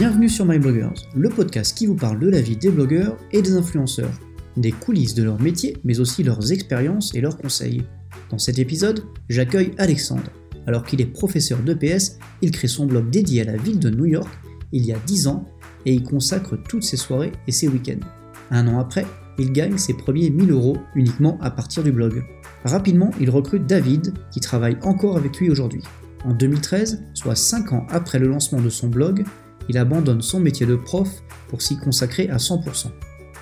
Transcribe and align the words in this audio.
Bienvenue 0.00 0.30
sur 0.30 0.46
My 0.46 0.58
Bloggers, 0.58 0.94
le 1.14 1.28
podcast 1.28 1.76
qui 1.76 1.84
vous 1.84 1.94
parle 1.94 2.18
de 2.20 2.30
la 2.30 2.40
vie 2.40 2.56
des 2.56 2.70
blogueurs 2.70 3.18
et 3.32 3.42
des 3.42 3.52
influenceurs, 3.52 4.18
des 4.56 4.72
coulisses 4.72 5.12
de 5.12 5.22
leur 5.22 5.38
métier, 5.38 5.76
mais 5.84 6.00
aussi 6.00 6.22
leurs 6.22 6.52
expériences 6.52 7.14
et 7.14 7.20
leurs 7.20 7.36
conseils. 7.36 7.82
Dans 8.30 8.38
cet 8.38 8.58
épisode, 8.58 9.04
j'accueille 9.28 9.72
Alexandre. 9.76 10.30
Alors 10.66 10.84
qu'il 10.84 11.02
est 11.02 11.12
professeur 11.12 11.58
d'EPS, 11.58 12.16
il 12.40 12.50
crée 12.50 12.66
son 12.66 12.86
blog 12.86 13.10
dédié 13.10 13.42
à 13.42 13.44
la 13.44 13.58
ville 13.58 13.78
de 13.78 13.90
New 13.90 14.06
York 14.06 14.30
il 14.72 14.86
y 14.86 14.94
a 14.94 14.98
10 15.04 15.26
ans 15.26 15.44
et 15.84 15.92
y 15.92 16.02
consacre 16.02 16.56
toutes 16.56 16.84
ses 16.84 16.96
soirées 16.96 17.32
et 17.46 17.52
ses 17.52 17.68
week-ends. 17.68 18.06
Un 18.50 18.68
an 18.68 18.78
après, 18.78 19.04
il 19.38 19.52
gagne 19.52 19.76
ses 19.76 19.92
premiers 19.92 20.30
1000 20.30 20.50
euros 20.50 20.78
uniquement 20.94 21.36
à 21.42 21.50
partir 21.50 21.82
du 21.82 21.92
blog. 21.92 22.24
Rapidement, 22.64 23.10
il 23.20 23.28
recrute 23.28 23.66
David, 23.66 24.14
qui 24.32 24.40
travaille 24.40 24.78
encore 24.80 25.18
avec 25.18 25.36
lui 25.36 25.50
aujourd'hui. 25.50 25.82
En 26.24 26.32
2013, 26.32 27.02
soit 27.12 27.36
5 27.36 27.74
ans 27.74 27.86
après 27.90 28.18
le 28.18 28.28
lancement 28.28 28.62
de 28.62 28.70
son 28.70 28.88
blog, 28.88 29.24
il 29.70 29.78
abandonne 29.78 30.20
son 30.20 30.40
métier 30.40 30.66
de 30.66 30.74
prof 30.74 31.22
pour 31.46 31.62
s'y 31.62 31.78
consacrer 31.78 32.28
à 32.28 32.38
100%. 32.38 32.88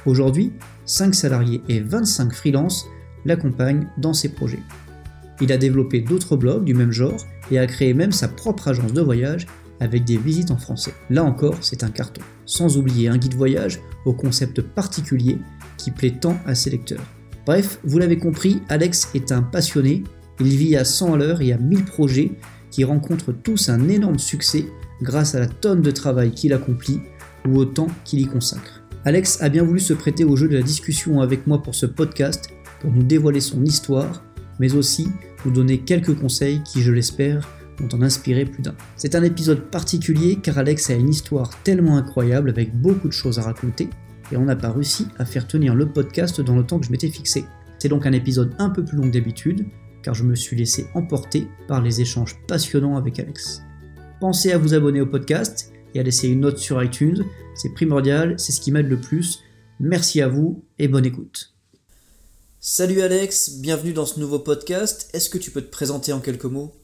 Aujourd'hui, 0.04 0.52
5 0.84 1.14
salariés 1.14 1.62
et 1.70 1.80
25 1.80 2.34
freelances 2.34 2.86
l'accompagnent 3.24 3.88
dans 3.96 4.12
ses 4.12 4.28
projets. 4.28 4.62
Il 5.40 5.50
a 5.52 5.56
développé 5.56 6.02
d'autres 6.02 6.36
blogs 6.36 6.64
du 6.64 6.74
même 6.74 6.92
genre 6.92 7.26
et 7.50 7.58
a 7.58 7.66
créé 7.66 7.94
même 7.94 8.12
sa 8.12 8.28
propre 8.28 8.68
agence 8.68 8.92
de 8.92 9.00
voyage 9.00 9.46
avec 9.80 10.04
des 10.04 10.18
visites 10.18 10.50
en 10.50 10.58
français. 10.58 10.92
Là 11.08 11.24
encore, 11.24 11.56
c'est 11.62 11.82
un 11.82 11.88
carton. 11.88 12.20
Sans 12.44 12.76
oublier 12.76 13.08
un 13.08 13.16
guide 13.16 13.34
voyage 13.34 13.80
au 14.04 14.12
concept 14.12 14.60
particulier 14.60 15.38
qui 15.78 15.92
plaît 15.92 16.18
tant 16.20 16.36
à 16.44 16.54
ses 16.54 16.68
lecteurs. 16.68 17.04
Bref, 17.46 17.80
vous 17.84 17.98
l'avez 17.98 18.18
compris, 18.18 18.60
Alex 18.68 19.08
est 19.14 19.32
un 19.32 19.40
passionné, 19.40 20.04
il 20.40 20.56
vit 20.58 20.76
à 20.76 20.84
100 20.84 21.14
à 21.14 21.16
l'heure 21.16 21.40
et 21.40 21.52
a 21.52 21.56
1000 21.56 21.86
projets 21.86 22.32
qui 22.70 22.84
rencontrent 22.84 23.32
tous 23.32 23.70
un 23.70 23.88
énorme 23.88 24.18
succès 24.18 24.66
grâce 25.02 25.34
à 25.34 25.40
la 25.40 25.46
tonne 25.46 25.82
de 25.82 25.90
travail 25.90 26.30
qu'il 26.32 26.52
accomplit 26.52 27.00
ou 27.46 27.56
au 27.56 27.64
temps 27.64 27.88
qu'il 28.04 28.20
y 28.20 28.26
consacre. 28.26 28.82
Alex 29.04 29.42
a 29.42 29.48
bien 29.48 29.62
voulu 29.62 29.80
se 29.80 29.92
prêter 29.92 30.24
au 30.24 30.36
jeu 30.36 30.48
de 30.48 30.56
la 30.56 30.62
discussion 30.62 31.20
avec 31.20 31.46
moi 31.46 31.62
pour 31.62 31.74
ce 31.74 31.86
podcast, 31.86 32.50
pour 32.80 32.90
nous 32.90 33.02
dévoiler 33.02 33.40
son 33.40 33.64
histoire, 33.64 34.22
mais 34.58 34.74
aussi 34.74 35.08
nous 35.44 35.52
donner 35.52 35.78
quelques 35.78 36.18
conseils 36.18 36.62
qui, 36.64 36.82
je 36.82 36.92
l'espère, 36.92 37.48
vont 37.78 37.88
en 37.94 38.02
inspirer 38.02 38.44
plus 38.44 38.62
d'un. 38.62 38.74
C'est 38.96 39.14
un 39.14 39.22
épisode 39.22 39.70
particulier 39.70 40.36
car 40.42 40.58
Alex 40.58 40.90
a 40.90 40.94
une 40.94 41.08
histoire 41.08 41.50
tellement 41.62 41.96
incroyable 41.96 42.50
avec 42.50 42.74
beaucoup 42.74 43.08
de 43.08 43.12
choses 43.12 43.38
à 43.38 43.42
raconter 43.42 43.88
et 44.32 44.36
on 44.36 44.44
n'a 44.44 44.56
pas 44.56 44.70
réussi 44.70 45.06
à 45.18 45.24
faire 45.24 45.46
tenir 45.46 45.74
le 45.74 45.86
podcast 45.86 46.40
dans 46.40 46.56
le 46.56 46.64
temps 46.64 46.78
que 46.78 46.86
je 46.86 46.90
m'étais 46.90 47.08
fixé. 47.08 47.44
C'est 47.78 47.88
donc 47.88 48.06
un 48.06 48.12
épisode 48.12 48.54
un 48.58 48.70
peu 48.70 48.84
plus 48.84 48.96
long 48.96 49.06
d'habitude 49.06 49.66
car 50.02 50.14
je 50.14 50.24
me 50.24 50.34
suis 50.34 50.56
laissé 50.56 50.86
emporter 50.94 51.46
par 51.66 51.80
les 51.80 52.00
échanges 52.00 52.36
passionnants 52.46 52.96
avec 52.96 53.18
Alex. 53.20 53.62
Pensez 54.20 54.50
à 54.50 54.58
vous 54.58 54.74
abonner 54.74 55.00
au 55.00 55.06
podcast 55.06 55.72
et 55.94 56.00
à 56.00 56.02
laisser 56.02 56.26
une 56.26 56.40
note 56.40 56.58
sur 56.58 56.82
iTunes, 56.82 57.24
c'est 57.54 57.72
primordial, 57.72 58.36
c'est 58.36 58.50
ce 58.50 58.60
qui 58.60 58.72
m'aide 58.72 58.88
le 58.88 59.00
plus. 59.00 59.44
Merci 59.78 60.20
à 60.20 60.26
vous 60.26 60.64
et 60.80 60.88
bonne 60.88 61.06
écoute. 61.06 61.54
Salut 62.58 63.00
Alex, 63.00 63.60
bienvenue 63.60 63.92
dans 63.92 64.06
ce 64.06 64.18
nouveau 64.18 64.40
podcast. 64.40 65.08
Est-ce 65.12 65.30
que 65.30 65.38
tu 65.38 65.52
peux 65.52 65.62
te 65.62 65.70
présenter 65.70 66.12
en 66.12 66.18
quelques 66.18 66.46
mots? 66.46 66.74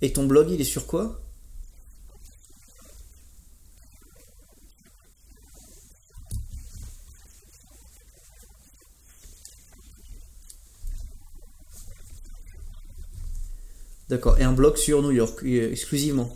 Et 0.00 0.14
ton 0.14 0.26
blog, 0.26 0.50
il 0.50 0.62
est 0.62 0.64
sur 0.64 0.86
quoi? 0.86 1.20
D'accord. 14.08 14.38
Et 14.38 14.44
un 14.44 14.52
blog 14.52 14.76
sur 14.76 15.02
New 15.02 15.10
York, 15.10 15.40
euh, 15.44 15.70
exclusivement. 15.70 16.34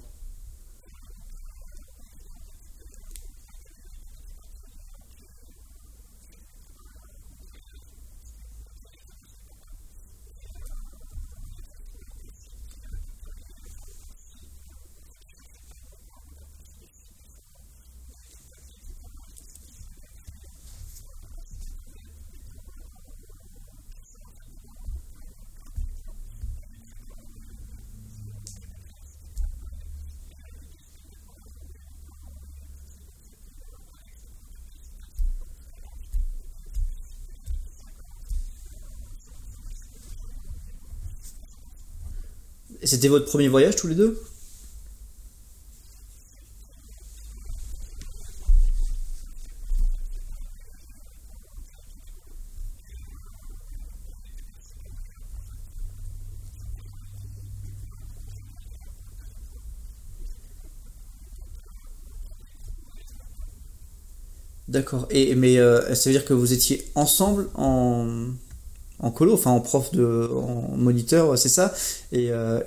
C'était 42.93 43.09
votre 43.09 43.25
premier 43.25 43.49
voyage 43.49 43.75
tous 43.77 43.87
les 43.89 43.95
deux 43.95 44.23
D'accord. 64.69 65.07
Et 65.11 65.35
mais 65.35 65.59
euh, 65.59 65.95
ça 65.95 66.09
veut 66.11 66.15
dire 66.15 66.25
que 66.25 66.33
vous 66.35 66.53
étiez 66.53 66.87
ensemble 66.95 67.49
en 67.55 68.07
en 69.03 69.11
colo, 69.11 69.35
enfin 69.35 69.51
en 69.51 69.61
prof 69.61 69.91
de, 69.93 70.31
en 70.33 70.77
moniteur, 70.77 71.37
c'est 71.39 71.49
ça. 71.49 71.73
Et, 72.13 72.31
euh, 72.31 72.61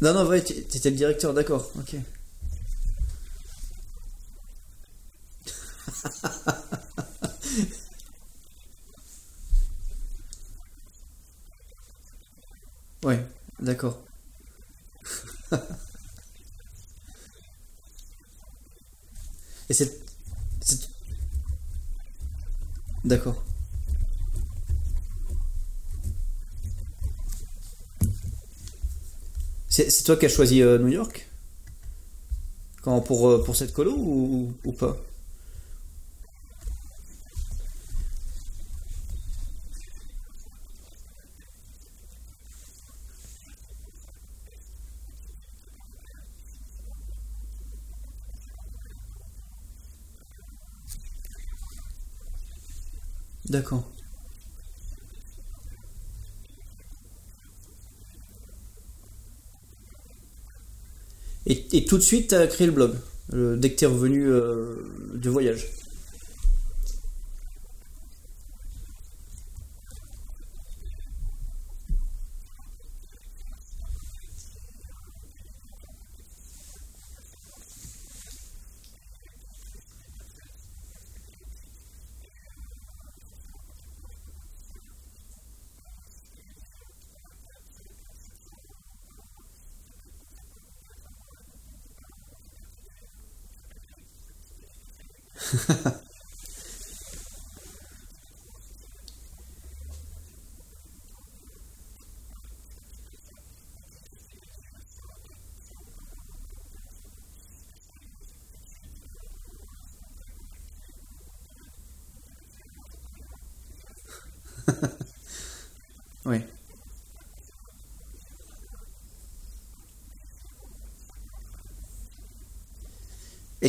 non, 0.00 0.12
non, 0.14 0.26
ouais, 0.26 0.40
t'étais 0.42 0.90
le 0.90 0.96
directeur, 0.96 1.34
d'accord, 1.34 1.70
ok. 1.78 1.96
ouais, 13.04 13.24
d'accord. 13.60 13.98
Et 19.70 19.74
c'est... 19.74 20.00
D'accord. 23.04 23.42
C'est 29.76 30.04
toi 30.04 30.14
qui 30.16 30.26
as 30.26 30.28
choisi 30.28 30.62
euh, 30.62 30.78
New 30.78 30.86
York? 30.86 31.28
Quand, 32.82 33.00
pour, 33.00 33.28
euh, 33.28 33.42
pour 33.42 33.56
cette 33.56 33.72
colo 33.72 33.92
ou, 33.96 34.54
ou 34.64 34.72
pas? 34.72 34.96
D'accord. 53.48 53.93
Et, 61.74 61.84
tout 61.84 61.98
de 61.98 62.02
suite, 62.02 62.28
tu 62.28 62.34
as 62.36 62.46
créé 62.46 62.68
le 62.68 62.72
blog, 62.72 62.92
dès 63.32 63.70
que 63.70 63.76
tu 63.76 63.84
es 63.84 63.88
revenu 63.88 64.28
euh, 64.28 64.76
de 65.12 65.28
voyage. 65.28 65.66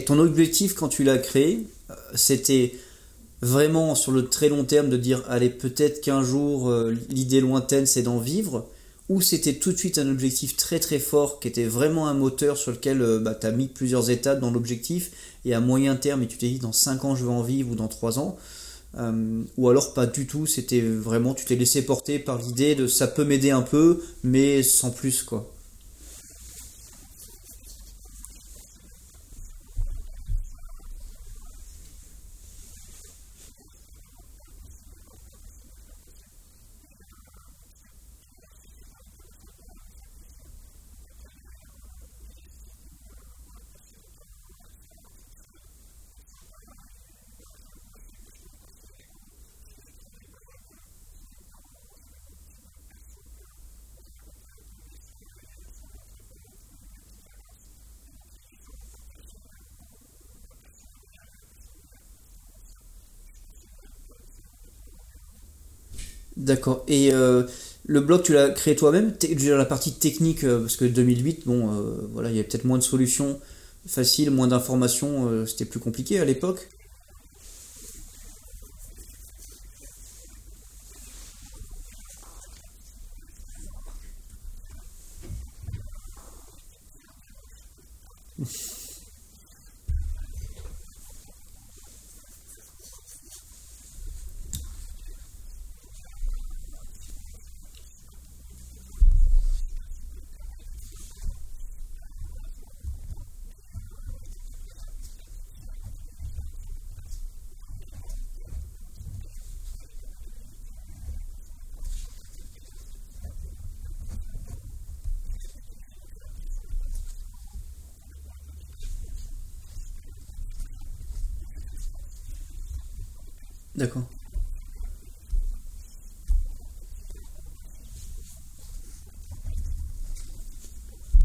Ton 0.06 0.20
objectif 0.20 0.74
quand 0.74 0.88
tu 0.88 1.04
l'as 1.04 1.18
créé, 1.18 1.68
euh, 1.90 1.94
c'était 2.16 2.74
vraiment 3.42 3.96
sur 3.96 4.12
le 4.12 4.26
très 4.28 4.50
long 4.50 4.64
terme 4.64 4.90
de 4.90 4.98
dire 4.98 5.24
allez 5.28 5.50
peut-être 5.50 6.02
qu'un 6.02 6.24
jour 6.24 6.70
euh, 6.70 6.96
l'idée 7.10 7.42
lointaine 7.42 7.86
c'est 7.86 8.02
d'en 8.02 8.18
vivre 8.18 8.68
ou 9.08 9.22
c'était 9.22 9.54
tout 9.54 9.72
de 9.72 9.78
suite 9.78 10.00
un 10.00 10.10
objectif 10.10 10.56
très 10.56 10.80
très 10.80 10.98
fort 10.98 11.40
qui 11.40 11.48
était 11.48 11.66
vraiment 11.66 12.08
un 12.08 12.14
moteur 12.14 12.58
sur 12.58 12.72
lequel 12.72 13.02
euh, 13.02 13.20
bah, 13.20 13.36
tu 13.36 13.46
as 13.46 13.52
mis 13.52 13.68
plusieurs 13.68 14.10
étapes 14.10 14.40
dans 14.40 14.52
l'objectif 14.52 15.12
et 15.44 15.54
à 15.54 15.60
moyen 15.60 15.96
terme 15.96 16.24
et 16.24 16.28
tu 16.28 16.38
t'es 16.38 16.48
dit 16.48 16.60
dans 16.60 16.72
5 16.72 17.06
ans 17.06 17.16
je 17.16 17.26
vais 17.26 17.32
en 17.32 17.44
vivre 17.44 17.72
ou 17.72 17.76
dans 17.76 17.88
3 17.88 18.20
ans 18.20 18.38
ou 19.58 19.68
alors 19.70 19.94
pas 19.94 20.06
du 20.06 20.26
tout 20.26 20.46
c'était 20.46 20.80
vraiment 20.80 21.34
tu 21.34 21.44
t'es 21.44 21.56
laissé 21.56 21.82
porter 21.82 22.18
par 22.18 22.38
l'idée 22.38 22.76
de 22.76 22.88
ça 22.88 23.08
peut 23.08 23.26
m'aider 23.26 23.52
un 23.52 23.62
peu 23.62 24.02
mais 24.24 24.64
sans 24.64 24.90
plus 24.90 25.22
quoi 25.22 25.54
D'accord. 66.46 66.84
Et 66.88 67.12
euh, 67.12 67.44
le 67.86 68.02
blog, 68.02 68.22
tu 68.22 68.34
l'as 68.34 68.52
créé 68.52 68.76
toi-même? 68.76 69.14
La 69.48 69.66
partie 69.66 69.94
technique, 69.94 70.44
euh, 70.44 70.60
parce 70.60 70.78
que 70.78 70.86
2008, 70.86 71.48
bon, 71.48 71.72
euh, 71.72 72.08
voilà, 72.14 72.30
il 72.30 72.36
y 72.36 72.40
avait 72.40 72.48
peut-être 72.48 72.66
moins 72.66 72.78
de 72.78 72.84
solutions 72.84 73.40
faciles, 73.88 74.30
moins 74.30 74.48
d'informations, 74.48 75.46
c'était 75.46 75.66
plus 75.66 75.80
compliqué 75.80 76.20
à 76.20 76.26
l'époque? 76.26 76.70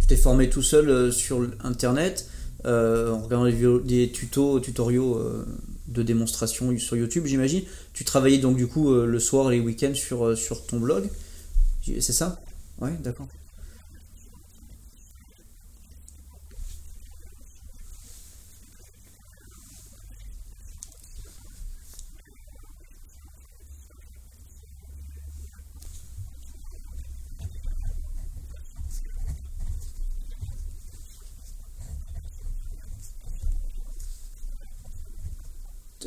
Tu 0.00 0.06
t'es 0.06 0.16
formé 0.16 0.50
tout 0.50 0.62
seul 0.62 0.88
euh, 0.88 1.12
sur 1.12 1.48
Internet, 1.62 2.28
euh, 2.64 3.12
en 3.12 3.20
regardant 3.22 3.46
des, 3.80 4.10
tutos, 4.12 4.60
tutoriaux 4.60 5.16
euh, 5.16 5.46
de 5.88 6.02
démonstration 6.02 6.76
sur 6.78 6.96
YouTube, 6.96 7.26
j'imagine. 7.26 7.62
Tu 7.92 8.04
travaillais 8.04 8.38
donc 8.38 8.56
du 8.56 8.66
coup 8.66 8.92
le 8.92 9.18
soir 9.18 9.50
et 9.50 9.56
les 9.56 9.60
week-ends 9.60 9.94
sur, 9.94 10.36
sur 10.36 10.66
ton 10.66 10.78
blog. 10.78 11.08
C'est 11.84 12.12
ça? 12.12 12.40
Ouais, 12.80 12.92
d'accord. 13.02 13.28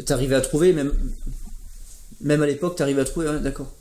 T'arrivais 0.05 0.36
à 0.36 0.41
trouver, 0.41 0.74
même, 0.74 0.93
même 2.22 2.41
à 2.41 2.48
l'époque, 2.48 2.75
t'arrivais 2.75 3.01
à 3.01 3.05
trouver, 3.05 3.39
d'accord. 3.39 3.74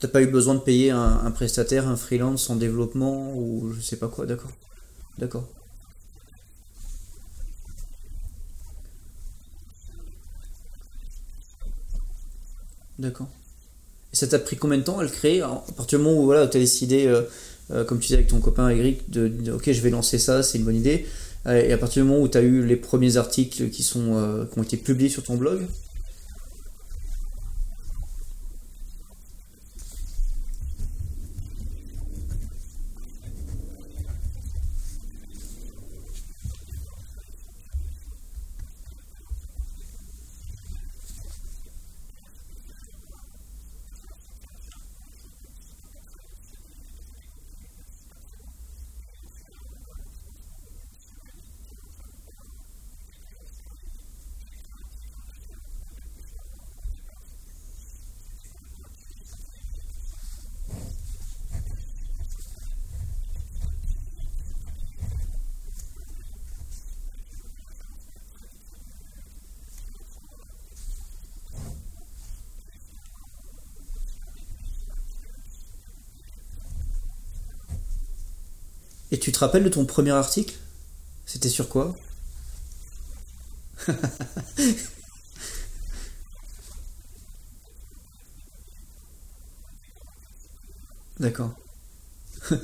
T'as 0.00 0.08
pas 0.08 0.22
eu 0.22 0.28
besoin 0.28 0.54
de 0.54 0.60
payer 0.60 0.90
un, 0.90 1.20
un 1.24 1.30
prestataire, 1.32 1.88
un 1.88 1.96
freelance 1.96 2.50
en 2.50 2.56
développement 2.56 3.34
ou 3.34 3.72
je 3.72 3.80
sais 3.80 3.96
pas 3.96 4.06
quoi, 4.08 4.26
d'accord. 4.26 4.52
D'accord. 5.18 5.48
D'accord. 12.98 13.28
Et 14.12 14.16
ça 14.16 14.26
t'a 14.26 14.38
pris 14.38 14.56
combien 14.56 14.78
de 14.78 14.82
temps 14.82 14.98
à 14.98 15.02
le 15.02 15.08
créer 15.08 15.42
à 15.42 15.62
partir 15.76 15.98
du 15.98 16.04
moment 16.04 16.20
où 16.20 16.24
voilà, 16.24 16.46
tu 16.46 16.56
as 16.56 16.60
décidé, 16.60 17.06
euh, 17.06 17.22
euh, 17.70 17.84
comme 17.84 17.98
tu 17.98 18.06
disais 18.06 18.16
avec 18.16 18.28
ton 18.28 18.40
copain 18.40 18.68
Eric, 18.68 19.10
de, 19.10 19.30
ok, 19.52 19.70
je 19.70 19.80
vais 19.80 19.90
lancer 19.90 20.18
ça, 20.18 20.42
c'est 20.42 20.58
une 20.58 20.64
bonne 20.64 20.76
idée. 20.76 21.06
Euh, 21.46 21.62
et 21.62 21.72
à 21.72 21.78
partir 21.78 22.02
du 22.02 22.08
moment 22.08 22.22
où 22.22 22.28
tu 22.28 22.38
as 22.38 22.42
eu 22.42 22.64
les 22.64 22.76
premiers 22.76 23.16
articles 23.16 23.70
qui, 23.70 23.82
sont, 23.82 24.46
qui 24.52 24.58
ont 24.58 24.62
été 24.62 24.76
publiés 24.76 25.10
sur 25.10 25.22
ton 25.22 25.36
blog, 25.36 25.60
te 79.38 79.44
rappelles 79.44 79.64
de 79.64 79.68
ton 79.68 79.84
premier 79.84 80.10
article? 80.10 80.56
C'était 81.24 81.48
sur 81.48 81.68
quoi? 81.68 81.96
D'accord. 91.20 91.52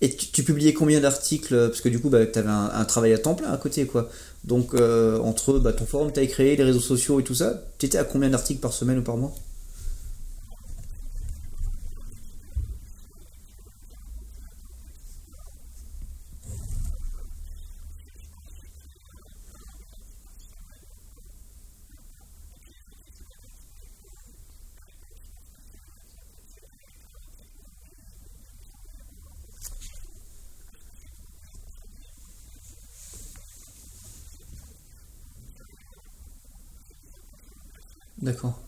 Et 0.00 0.14
tu, 0.16 0.42
publiais 0.42 0.72
combien 0.72 1.00
d'articles? 1.00 1.68
Parce 1.68 1.80
que 1.80 1.88
du 1.88 2.00
coup, 2.00 2.10
bah, 2.10 2.26
tu 2.26 2.38
avais 2.38 2.50
un, 2.50 2.84
travail 2.84 3.12
à 3.12 3.18
temps 3.18 3.36
plein 3.36 3.52
à 3.52 3.56
côté, 3.56 3.86
quoi. 3.86 4.10
Donc, 4.44 4.74
euh, 4.74 5.18
entre 5.20 5.60
bah, 5.60 5.72
ton 5.72 5.86
forum 5.86 6.10
que 6.10 6.20
tu 6.20 6.26
créé, 6.26 6.56
les 6.56 6.64
réseaux 6.64 6.80
sociaux 6.80 7.20
et 7.20 7.24
tout 7.24 7.36
ça, 7.36 7.62
tu 7.78 7.86
étais 7.86 7.98
à 7.98 8.04
combien 8.04 8.28
d'articles 8.28 8.60
par 8.60 8.72
semaine 8.72 8.98
ou 8.98 9.02
par 9.02 9.16
mois? 9.16 9.32
D'accord. 38.22 38.58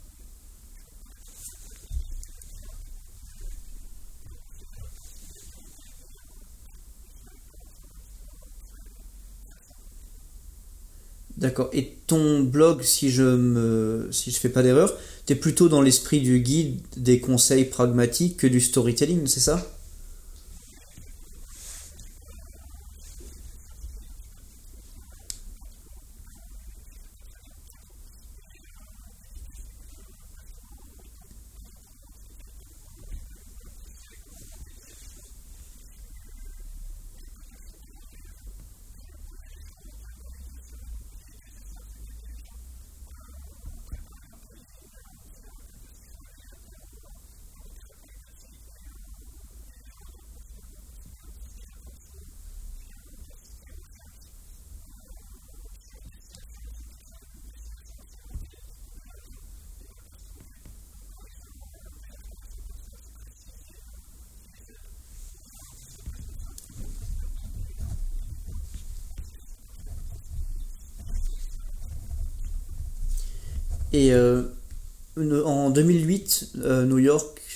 D'accord. 11.36 11.68
Et 11.72 11.96
ton 12.06 12.42
blog, 12.42 12.82
si 12.82 13.10
je 13.10 13.22
me, 13.22 14.08
si 14.12 14.30
je 14.30 14.38
fais 14.38 14.48
pas 14.48 14.62
d'erreur, 14.62 14.96
t'es 15.26 15.34
plutôt 15.34 15.68
dans 15.68 15.82
l'esprit 15.82 16.20
du 16.20 16.40
guide, 16.40 16.80
des 16.96 17.18
conseils 17.20 17.64
pragmatiques 17.64 18.36
que 18.36 18.46
du 18.46 18.60
storytelling, 18.60 19.26
c'est 19.26 19.40
ça? 19.40 19.73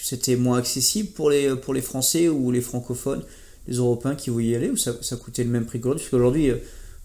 C'était 0.08 0.36
moins 0.36 0.56
accessible 0.56 1.10
pour 1.10 1.28
les, 1.28 1.54
pour 1.54 1.74
les 1.74 1.82
Français 1.82 2.30
ou 2.30 2.50
les 2.50 2.62
francophones, 2.62 3.22
les 3.66 3.76
Européens 3.76 4.14
qui 4.14 4.30
voulaient 4.30 4.46
y 4.46 4.54
aller, 4.54 4.70
ou 4.70 4.76
ça, 4.76 4.94
coûtait 5.16 5.44
le 5.44 5.50
même 5.50 5.66
prix 5.66 5.80
qu'aujourd'hui? 5.80 6.02
Parce 6.02 6.10
qu'aujourd'hui, 6.10 6.50
euh, 6.50 6.56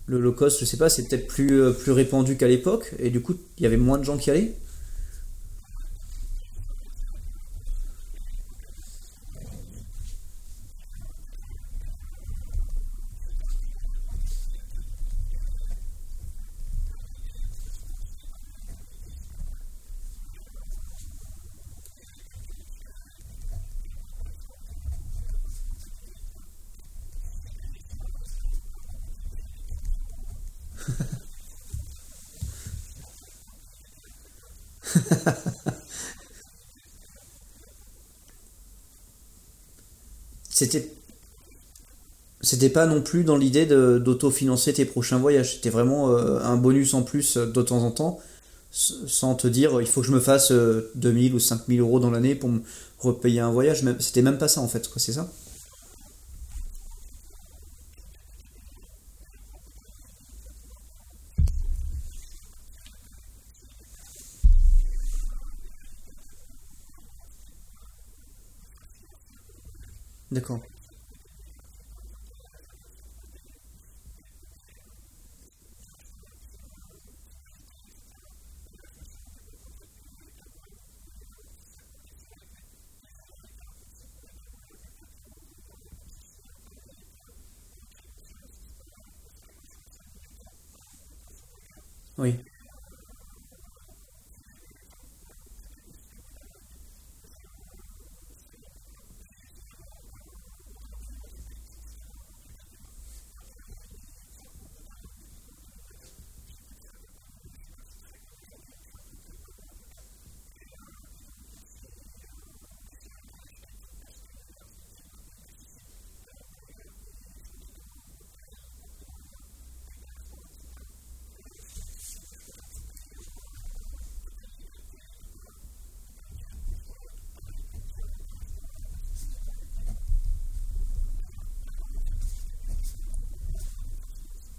le 0.06 0.20
low 0.20 0.32
cost, 0.32 0.62
je 0.62 0.66
sais 0.66 0.78
pas, 0.78 0.90
c'est 0.90 1.10
peut-être 1.10 1.28
plus, 1.28 1.74
plus 1.74 1.92
répandu 1.92 2.38
qu'à 2.38 2.48
l'époque, 2.48 2.94
et 3.00 3.10
du 3.10 3.22
coup, 3.22 3.36
il 3.58 3.64
y 3.64 3.66
avait 3.66 3.76
moins 3.76 3.98
de 3.98 4.06
gens 4.06 4.18
qui 4.18 4.32
allaient. 4.32 4.54
Pas 42.70 42.86
non 42.86 43.02
plus 43.02 43.24
dans 43.24 43.38
l'idée 43.38 43.66
d'autofinancer 43.66 44.74
tes 44.74 44.86
prochains 44.86 45.18
voyages. 45.18 45.56
C'était 45.56 45.70
vraiment 45.70 46.10
euh, 46.12 46.40
un 46.42 46.56
bonus 46.56 46.94
en 46.94 47.02
plus 47.02 47.38
euh, 47.38 47.46
de 47.46 47.62
temps 47.62 47.84
en 47.84 47.92
temps, 47.92 48.20
sans 48.72 49.36
te 49.36 49.48
dire 49.48 49.82
il 49.82 49.88
faut 49.88 50.02
que 50.02 50.08
je 50.08 50.12
me 50.12 50.20
fasse 50.20 50.52
euh, 50.52 50.92
2000 50.96 51.36
ou 51.36 51.40
5000 51.40 51.80
euros 51.80 52.00
dans 52.00 52.12
l'année 52.12 52.36
pour 52.36 52.50
me 52.50 52.60
repayer 53.00 53.40
un 53.40 53.52
voyage. 53.52 53.84
C'était 54.00 54.22
même 54.22 54.38
pas 54.38 54.48
ça 54.48 54.62
en 54.62 54.68
fait, 54.68 54.90
c'est 54.98 55.14
ça? 55.14 55.30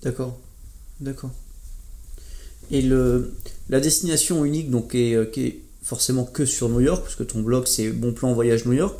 D'accord, 0.04 0.38
d'accord. 1.00 1.30
Et 2.70 2.82
le, 2.82 3.34
la 3.68 3.80
destination 3.80 4.44
unique, 4.44 4.70
donc, 4.70 4.94
euh, 4.94 5.26
qui 5.26 5.46
est 5.46 5.60
forcément 5.82 6.24
que 6.24 6.46
sur 6.46 6.68
New 6.68 6.80
York, 6.80 7.02
parce 7.02 7.14
que 7.14 7.22
ton 7.22 7.40
blog 7.40 7.66
c'est 7.66 7.90
Bon 7.90 8.12
Plan 8.12 8.32
Voyage 8.32 8.64
New 8.64 8.72
York, 8.72 8.96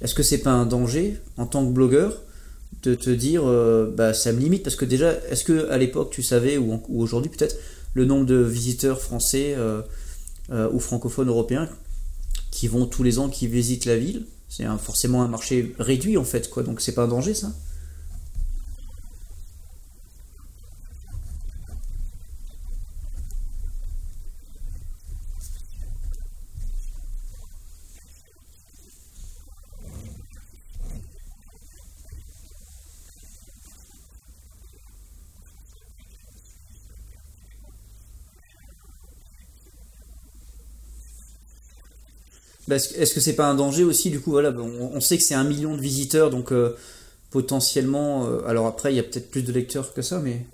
est-ce 0.00 0.14
que 0.14 0.22
c'est 0.22 0.38
pas 0.38 0.50
un 0.50 0.66
danger 0.66 1.16
en 1.36 1.46
tant 1.46 1.64
que 1.64 1.72
blogueur 1.72 2.22
de 2.82 2.94
te 2.94 3.10
dire 3.10 3.42
euh, 3.46 3.92
bah 3.96 4.14
ça 4.14 4.32
me 4.32 4.40
limite? 4.40 4.62
Parce 4.62 4.76
que 4.76 4.84
déjà 4.84 5.12
est-ce 5.30 5.44
que 5.44 5.68
à 5.70 5.78
l'époque 5.78 6.10
tu 6.10 6.22
savais 6.22 6.58
ou, 6.58 6.80
aujourd'hui 6.94 7.30
peut-être 7.30 7.56
le 7.94 8.04
nombre 8.04 8.26
de 8.26 8.36
visiteurs 8.36 9.00
français 9.00 9.54
euh, 9.56 9.82
ou 10.72 10.80
francophones 10.80 11.28
européens 11.28 11.68
qui 12.50 12.68
vont 12.68 12.86
tous 12.86 13.02
les 13.02 13.18
ans 13.18 13.28
qui 13.28 13.46
visitent 13.46 13.84
la 13.84 13.96
ville? 13.96 14.24
C'est 14.48 14.64
forcément 14.80 15.22
un 15.22 15.28
marché 15.28 15.74
réduit 15.78 16.16
en 16.16 16.24
fait 16.24 16.50
quoi. 16.50 16.62
Donc 16.62 16.80
c'est 16.80 16.92
pas 16.92 17.04
un 17.04 17.08
danger 17.08 17.34
ça? 17.34 17.52
Est-ce 42.76 43.14
que 43.14 43.20
c'est 43.20 43.34
pas 43.34 43.46
un 43.46 43.54
danger 43.54 43.84
aussi 43.84 44.10
du 44.10 44.20
coup 44.20 44.30
voilà 44.30 44.52
on 44.52 45.00
sait 45.00 45.16
que 45.16 45.22
c'est 45.22 45.34
un 45.34 45.44
million 45.44 45.74
de 45.74 45.80
visiteurs 45.80 46.30
donc 46.30 46.52
euh, 46.52 46.76
potentiellement 47.30 48.26
euh, 48.26 48.46
alors 48.46 48.66
après 48.66 48.92
il 48.92 48.96
y 48.96 49.00
a 49.00 49.02
peut-être 49.02 49.30
plus 49.30 49.42
de 49.42 49.52
lecteurs 49.52 49.92
que 49.94 50.02
ça 50.02 50.20
mais 50.20 50.44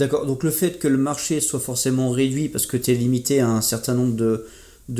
D'accord, 0.00 0.24
donc 0.24 0.44
le 0.44 0.50
fait 0.50 0.78
que 0.78 0.88
le 0.88 0.96
marché 0.96 1.42
soit 1.42 1.60
forcément 1.60 2.08
réduit 2.08 2.48
parce 2.48 2.64
que 2.64 2.78
tu 2.78 2.90
es 2.90 2.94
limité 2.94 3.40
à 3.40 3.50
un 3.50 3.60
certain 3.60 3.92
nombre 3.92 4.14
de, 4.14 4.46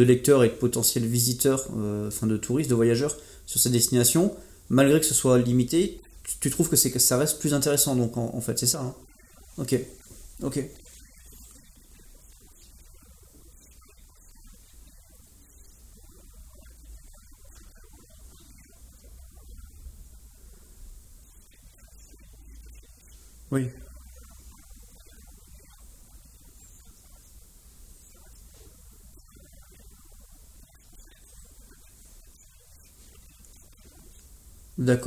lecteurs 0.03 0.45
et 0.45 0.51
de 0.51 0.55
potentiels 0.55 1.07
visiteurs, 1.07 1.69
euh, 1.79 2.09
enfin 2.09 2.27
de 2.27 2.37
touristes, 2.37 2.69
de 2.69 2.75
voyageurs 2.75 3.17
sur 3.47 3.59
cette 3.59 3.73
destination, 3.73 4.37
malgré 4.69 5.01
que 5.01 5.07
ce 5.07 5.15
soit 5.15 5.39
limité, 5.39 6.03
tu, 6.43 6.51
trouves 6.51 6.69
que, 6.69 6.77
que 6.77 6.99
ça 6.99 7.17
reste 7.17 7.39
plus 7.39 7.55
intéressant, 7.55 7.97
donc 7.97 8.19
en, 8.19 8.35
en 8.35 8.41
fait, 8.43 8.59
c'est 8.59 8.67
ça. 8.67 8.83
hein 8.83 8.95
ok, 9.57 9.75
ok, 10.43 10.69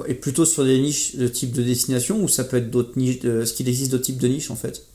Et 0.08 0.14
plutôt 0.16 0.46
sur 0.46 0.64
des 0.66 0.80
niches 0.80 1.16
de 1.16 1.28
type 1.28 1.52
de 1.52 1.62
destination 1.64 2.24
ou 2.24 2.28
ça 2.28 2.44
peut 2.44 2.58
être 2.58 2.70
d'autres 2.72 2.98
niches, 2.98 3.20
de- 3.20 3.42
est-ce 3.42 3.54
qu'il 3.54 3.68
existe 3.70 3.92
d'autres 3.92 4.06
types 4.06 4.18
de 4.20 4.28
niches 4.28 4.52
en 4.52 4.56
fait? 4.56 4.86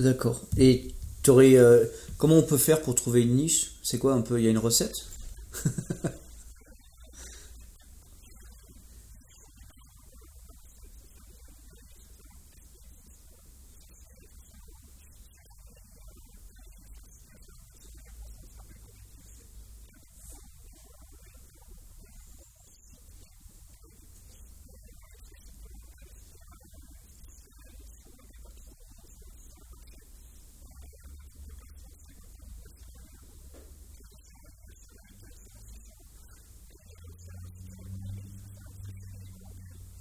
D'accord. 0.00 0.40
Et 0.56 0.88
t'aurais, 1.22 1.56
euh, 1.56 1.84
comment 2.16 2.38
on 2.38 2.42
peut 2.42 2.56
faire 2.56 2.80
pour 2.80 2.94
trouver 2.94 3.22
une 3.22 3.36
niche? 3.36 3.72
C'est 3.82 3.98
quoi 3.98 4.14
un 4.14 4.22
peu? 4.22 4.40
Il 4.40 4.44
y 4.44 4.48
a 4.48 4.50
une 4.50 4.58
recette? 4.58 5.06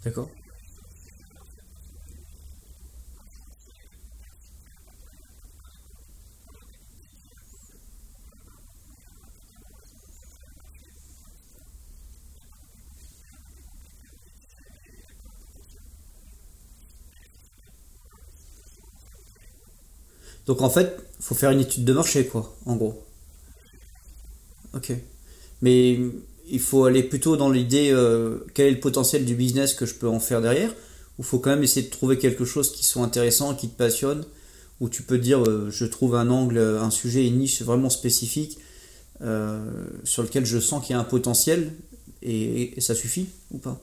D'accord. 0.04 0.30
Donc 20.48 20.62
en 20.62 20.70
fait, 20.70 20.98
faut 21.20 21.36
faire 21.36 21.52
une 21.52 21.60
étude 21.62 21.86
de 21.86 21.94
marché, 21.94 22.26
quoi, 22.28 22.56
en 22.66 22.76
gros. 22.76 23.04
Ok. 24.74 24.92
Mais 25.62 26.00
il 26.52 26.60
faut 26.60 26.86
aller 26.86 27.04
plutôt 27.04 27.38
dans 27.38 27.50
l'idée, 27.50 27.90
euh, 27.92 28.40
quel 28.54 28.68
est 28.68 28.72
le 28.72 28.80
potentiel 28.80 29.26
du 29.26 29.36
business 29.36 29.74
que 29.74 29.86
je 29.86 29.94
peux 29.94 30.08
en 30.08 30.20
faire 30.20 30.42
derrière, 30.42 30.74
ou 31.18 31.24
faut 31.24 31.40
quand 31.40 31.50
même 31.50 31.64
essayer 31.64 31.86
de 31.86 31.92
trouver 31.92 32.18
quelque 32.18 32.46
chose 32.46 32.72
qui 32.72 32.86
soit 32.86 33.04
intéressant, 33.04 33.56
qui 33.56 33.70
te 33.70 33.78
passionne, 33.78 34.26
où 34.80 34.90
tu 34.90 35.04
peux 35.04 35.18
dire, 35.18 35.44
euh, 35.44 35.70
je 35.70 35.86
trouve 35.86 36.16
un 36.16 36.30
angle, 36.30 36.60
un 36.60 36.92
sujet, 36.92 37.28
une 37.28 37.40
niche 37.40 37.62
vraiment 37.62 37.90
spécifique, 37.90 38.58
euh, 39.22 39.60
sur 40.04 40.24
lequel 40.24 40.46
je 40.46 40.60
sens 40.60 40.86
qu'il 40.86 40.94
y 40.94 40.98
a 40.98 41.00
un 41.00 41.06
potentiel, 41.06 41.74
et 42.22 42.74
ça 42.80 42.96
suffit, 42.96 43.28
ou 43.52 43.60
pas? 43.60 43.82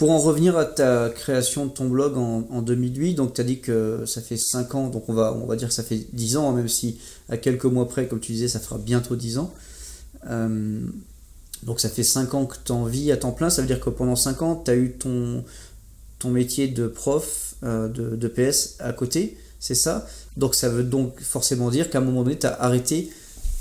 Pour 0.00 0.12
en 0.12 0.18
revenir 0.18 0.56
à 0.56 0.64
ta 0.64 1.10
création 1.10 1.66
de 1.66 1.70
ton 1.70 1.86
blog 1.86 2.16
en, 2.16 2.48
en 2.50 2.62
2008, 2.62 3.16
donc 3.16 3.34
tu 3.34 3.42
as 3.42 3.44
dit 3.44 3.60
que 3.60 4.04
ça 4.06 4.22
fait 4.22 4.38
5 4.38 4.74
ans, 4.74 4.88
donc 4.88 5.10
on 5.10 5.12
va, 5.12 5.34
on 5.34 5.44
va 5.44 5.56
dire 5.56 5.68
que 5.68 5.74
ça 5.74 5.82
fait 5.82 6.06
10 6.14 6.38
ans, 6.38 6.48
hein, 6.48 6.54
même 6.54 6.68
si 6.68 6.98
à 7.28 7.36
quelques 7.36 7.66
mois 7.66 7.86
près, 7.86 8.08
comme 8.08 8.18
tu 8.18 8.32
disais, 8.32 8.48
ça 8.48 8.60
fera 8.60 8.78
bientôt 8.78 9.14
10 9.14 9.36
ans. 9.36 9.52
Euh, 10.30 10.80
donc 11.64 11.80
ça 11.80 11.90
fait 11.90 12.02
5 12.02 12.32
ans 12.32 12.46
que 12.46 12.56
tu 12.64 12.72
en 12.72 12.86
vis 12.86 13.12
à 13.12 13.18
temps 13.18 13.32
plein, 13.32 13.50
ça 13.50 13.60
veut 13.60 13.66
dire 13.66 13.78
que 13.78 13.90
pendant 13.90 14.16
5 14.16 14.40
ans, 14.40 14.62
tu 14.64 14.70
as 14.70 14.74
eu 14.74 14.92
ton, 14.92 15.44
ton 16.18 16.30
métier 16.30 16.66
de 16.66 16.86
prof 16.86 17.56
euh, 17.62 17.86
de, 17.88 18.16
de 18.16 18.28
PS 18.28 18.76
à 18.78 18.94
côté, 18.94 19.36
c'est 19.58 19.74
ça? 19.74 20.06
Donc 20.38 20.54
ça 20.54 20.70
veut 20.70 20.82
donc 20.82 21.20
forcément 21.20 21.68
dire 21.68 21.90
qu'à 21.90 21.98
un 21.98 22.00
moment 22.00 22.22
donné, 22.22 22.38
tu 22.38 22.46
as 22.46 22.54
arrêté 22.54 23.10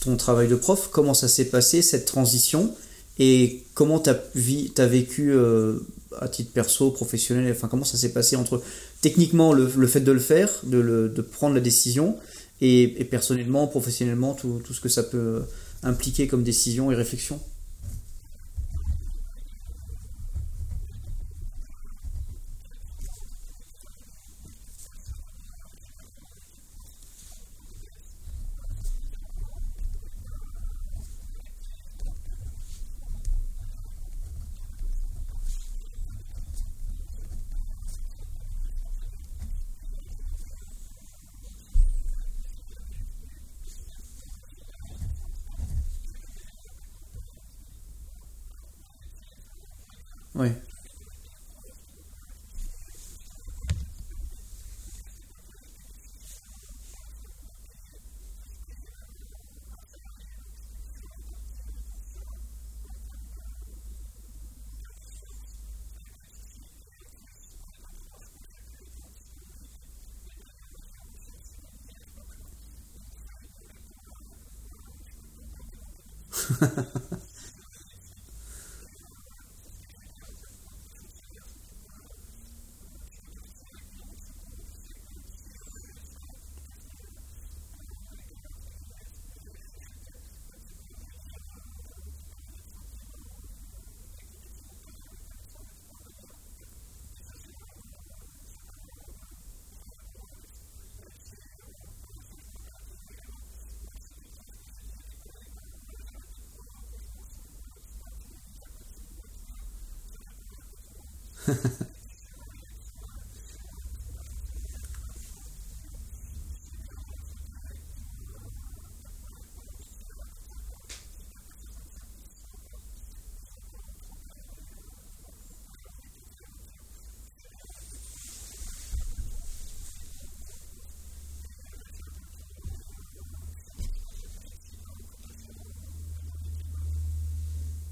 ton 0.06 0.16
travail 0.16 0.48
de 0.48 0.56
prof. 0.56 0.88
Comment 0.90 1.14
ça 1.14 1.28
s'est 1.28 1.50
passé, 1.50 1.82
cette 1.82 2.06
transition? 2.06 2.74
Et 3.22 3.66
comment 3.74 4.00
tu 4.00 4.10
as, 4.10 4.88
vécu 4.88 5.34
euh, 5.34 5.80
à 6.18 6.28
titre 6.28 6.52
perso, 6.52 6.92
professionnel, 6.92 7.52
enfin 7.52 7.68
comment 7.68 7.84
ça 7.84 7.98
s'est 7.98 8.14
passé 8.14 8.36
entre 8.36 8.62
techniquement 9.02 9.54
le, 9.54 9.72
le 9.78 9.88
fait 9.88 10.02
de 10.02 10.12
le 10.12 10.20
faire, 10.20 10.50
de, 10.64 11.22
prendre 11.22 11.56
la 11.56 11.62
décision, 11.62 12.18
et, 12.62 13.02
et 13.02 13.06
personnellement, 13.06 13.68
professionnellement, 13.68 14.34
tout, 14.34 14.62
tout 14.66 14.74
ce 14.74 14.82
que 14.82 14.90
ça 14.90 15.04
peut 15.04 15.44
impliquer 15.84 16.28
comme 16.28 16.44
décision 16.44 16.92
et 16.92 16.96
réflexion? 16.96 17.40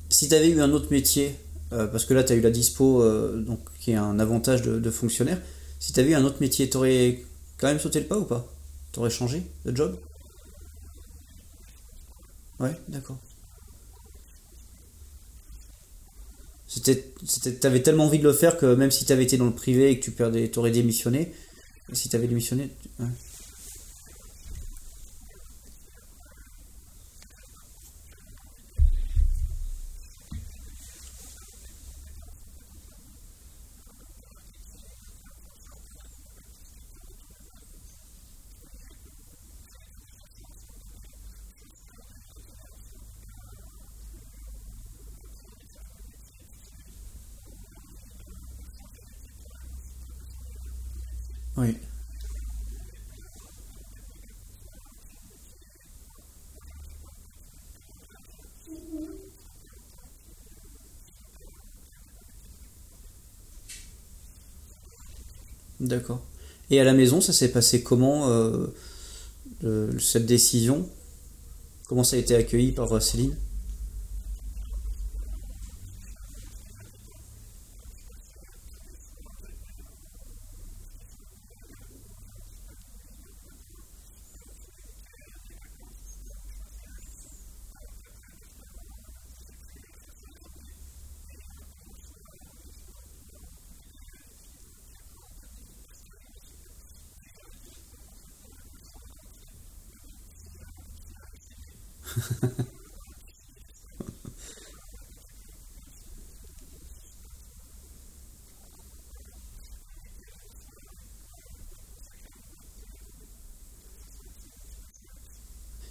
Si 0.10 0.28
tu 0.28 0.34
avais 0.34 0.50
eu 0.50 0.60
un 0.62 0.72
autre 0.72 0.88
métier, 0.90 1.36
parce 1.70 2.06
que 2.06 2.14
là 2.14 2.24
tu 2.24 2.34
as 2.34 2.36
eu 2.36 2.42
la 2.42 2.50
dispo, 2.50 3.02
euh, 3.02 3.38
donc, 3.42 3.60
qui 3.80 3.92
est 3.92 3.96
un 3.96 4.20
avantage 4.20 4.62
de, 4.62 4.92
fonctionnaire, 4.92 5.42
si 5.80 5.94
tu 5.94 6.00
avais 6.00 6.12
eu 6.12 6.16
un 6.16 6.24
autre 6.24 6.38
métier, 6.40 6.70
t'aurais 6.70 7.22
quand 7.58 7.68
même 7.68 7.80
sauté 7.80 8.00
le 8.00 8.06
pas 8.06 8.18
ou 8.18 8.26
pas? 8.26 8.48
T'aurais 8.92 9.10
changé 9.10 9.44
de 9.66 9.76
job? 9.76 9.98
Ouais, 12.60 12.72
d'accord. 12.88 13.18
C'était, 16.68 17.14
c'était, 17.26 17.54
t'avais 17.54 17.82
tellement 17.82 18.06
envie 18.06 18.20
de 18.20 18.24
le 18.24 18.34
faire 18.34 18.58
que 18.58 18.76
même 18.76 18.92
si 18.92 19.06
t'avais 19.06 19.24
été 19.24 19.38
dans 19.38 19.46
le 19.46 19.54
privé 19.54 19.92
et 19.92 20.00
que 20.00 20.04
tu 20.04 20.12
perdais, 20.12 20.50
t'aurais 20.50 20.72
démissionné, 20.72 21.34
si 21.94 22.10
t'avais 22.10 22.28
démissionné. 22.28 22.70
D'accord. 65.88 66.22
Et 66.70 66.80
à 66.80 66.84
la 66.84 66.94
maison, 66.94 67.22
ça 67.22 67.34
s'est 67.34 67.52
passé 67.52 67.82
comment 67.82 68.30
euh, 69.64 69.98
cette 70.00 70.26
décision? 70.26 70.88
Comment 71.88 72.04
ça 72.04 72.18
a 72.18 72.20
été 72.20 72.36
accueilli 72.36 72.72
par 72.72 72.94
euh, 72.94 73.00
Céline? 73.00 73.36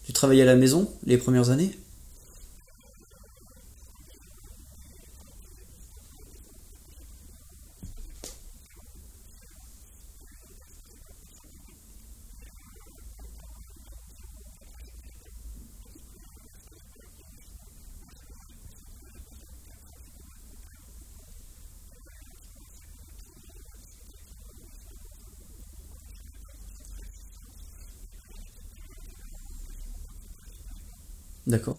Tu 0.05 0.13
travaillais 0.13 0.43
à 0.43 0.47
la 0.47 0.57
maison 0.57 0.89
les 1.05 1.19
premières 1.19 1.51
années? 1.51 1.79
D'accord. 31.47 31.79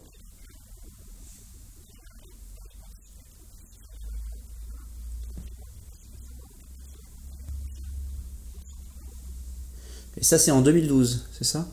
Et 10.18 10.24
ça, 10.24 10.40
c'est 10.40 10.52
en 10.52 10.62
2012, 10.62 11.26
c'est 11.32 11.44
ça? 11.44 11.68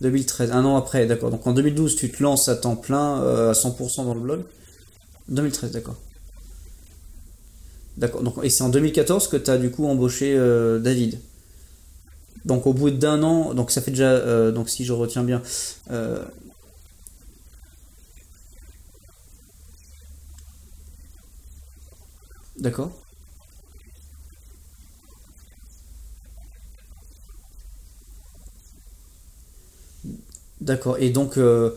2013, 0.00 0.50
un 0.52 0.64
an 0.64 0.76
après, 0.76 1.06
d'accord. 1.06 1.30
Donc 1.30 1.46
en 1.46 1.52
2012, 1.52 1.96
tu 1.96 2.10
te 2.10 2.22
lances 2.22 2.48
à 2.48 2.56
temps 2.56 2.76
plein, 2.76 3.22
euh, 3.22 3.50
à 3.50 3.54
100% 3.54 4.04
dans 4.04 4.14
le 4.14 4.20
blog? 4.20 4.44
2013, 5.28 5.72
d'accord. 5.72 5.96
D'accord. 7.96 8.22
Et 8.44 8.50
c'est 8.50 8.62
en 8.64 8.70
2014 8.70 9.28
que 9.28 9.36
tu 9.36 9.50
as 9.50 9.58
du 9.58 9.70
coup 9.70 9.86
embauché 9.86 10.34
euh, 10.34 10.78
David? 10.78 11.18
Donc 12.44 12.66
au 12.66 12.72
bout 12.72 12.90
d'un 12.90 13.22
an, 13.22 13.54
donc 13.54 13.70
ça 13.70 13.80
fait 13.80 13.90
déjà, 13.90 14.10
euh, 14.10 14.50
donc 14.50 14.70
si 14.70 14.84
je 14.84 14.92
retiens 14.92 15.24
bien, 15.24 15.42
euh, 15.90 16.24
d'accord, 22.58 22.90
d'accord. 30.62 30.96
Et 30.98 31.10
donc 31.10 31.36
euh, 31.36 31.70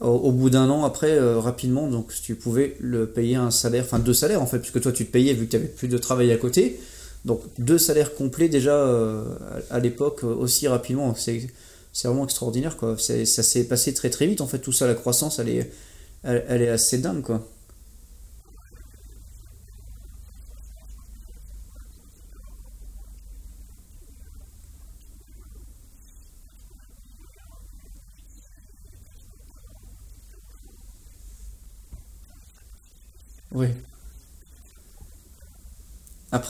au, 0.00 0.32
bout 0.32 0.48
d'un 0.48 0.70
an 0.70 0.84
après, 0.84 1.18
rapidement, 1.38 1.88
donc 1.88 2.12
tu 2.22 2.34
pouvais 2.36 2.76
le 2.80 3.06
payer 3.06 3.36
un 3.36 3.50
salaire, 3.50 3.84
enfin 3.84 3.98
deux 3.98 4.14
salaires 4.14 4.40
en 4.40 4.46
fait, 4.46 4.60
puisque 4.60 4.80
toi 4.80 4.92
tu 4.92 5.04
te 5.06 5.12
payais 5.12 5.34
vu 5.34 5.44
que 5.44 5.50
tu 5.50 5.56
avais 5.56 5.68
plus 5.68 5.88
de 5.88 5.98
travail 5.98 6.32
à 6.32 6.38
côté. 6.38 6.80
Donc 7.24 7.42
deux 7.58 7.78
salaires 7.78 8.14
complets 8.14 8.48
déjà 8.48 8.74
euh, 8.74 9.24
à, 9.70 9.78
l'époque 9.78 10.24
euh, 10.24 10.34
aussi 10.34 10.68
rapidement, 10.68 11.14
c'est 11.14 11.48
vraiment 12.04 12.24
extraordinaire 12.24 12.76
quoi. 12.76 12.96
Ça 12.98 13.42
s'est 13.42 13.64
passé 13.64 13.92
très 13.94 14.10
très 14.10 14.26
vite 14.26 14.40
en 14.40 14.46
fait 14.46 14.58
tout 14.58 14.72
ça, 14.72 14.86
la 14.86 14.94
croissance 14.94 15.38
elle 15.38 15.48
est, 15.50 15.70
elle 16.24 16.62
est 16.62 16.68
assez 16.68 16.98
dingue 16.98 17.22
quoi. 17.22 17.46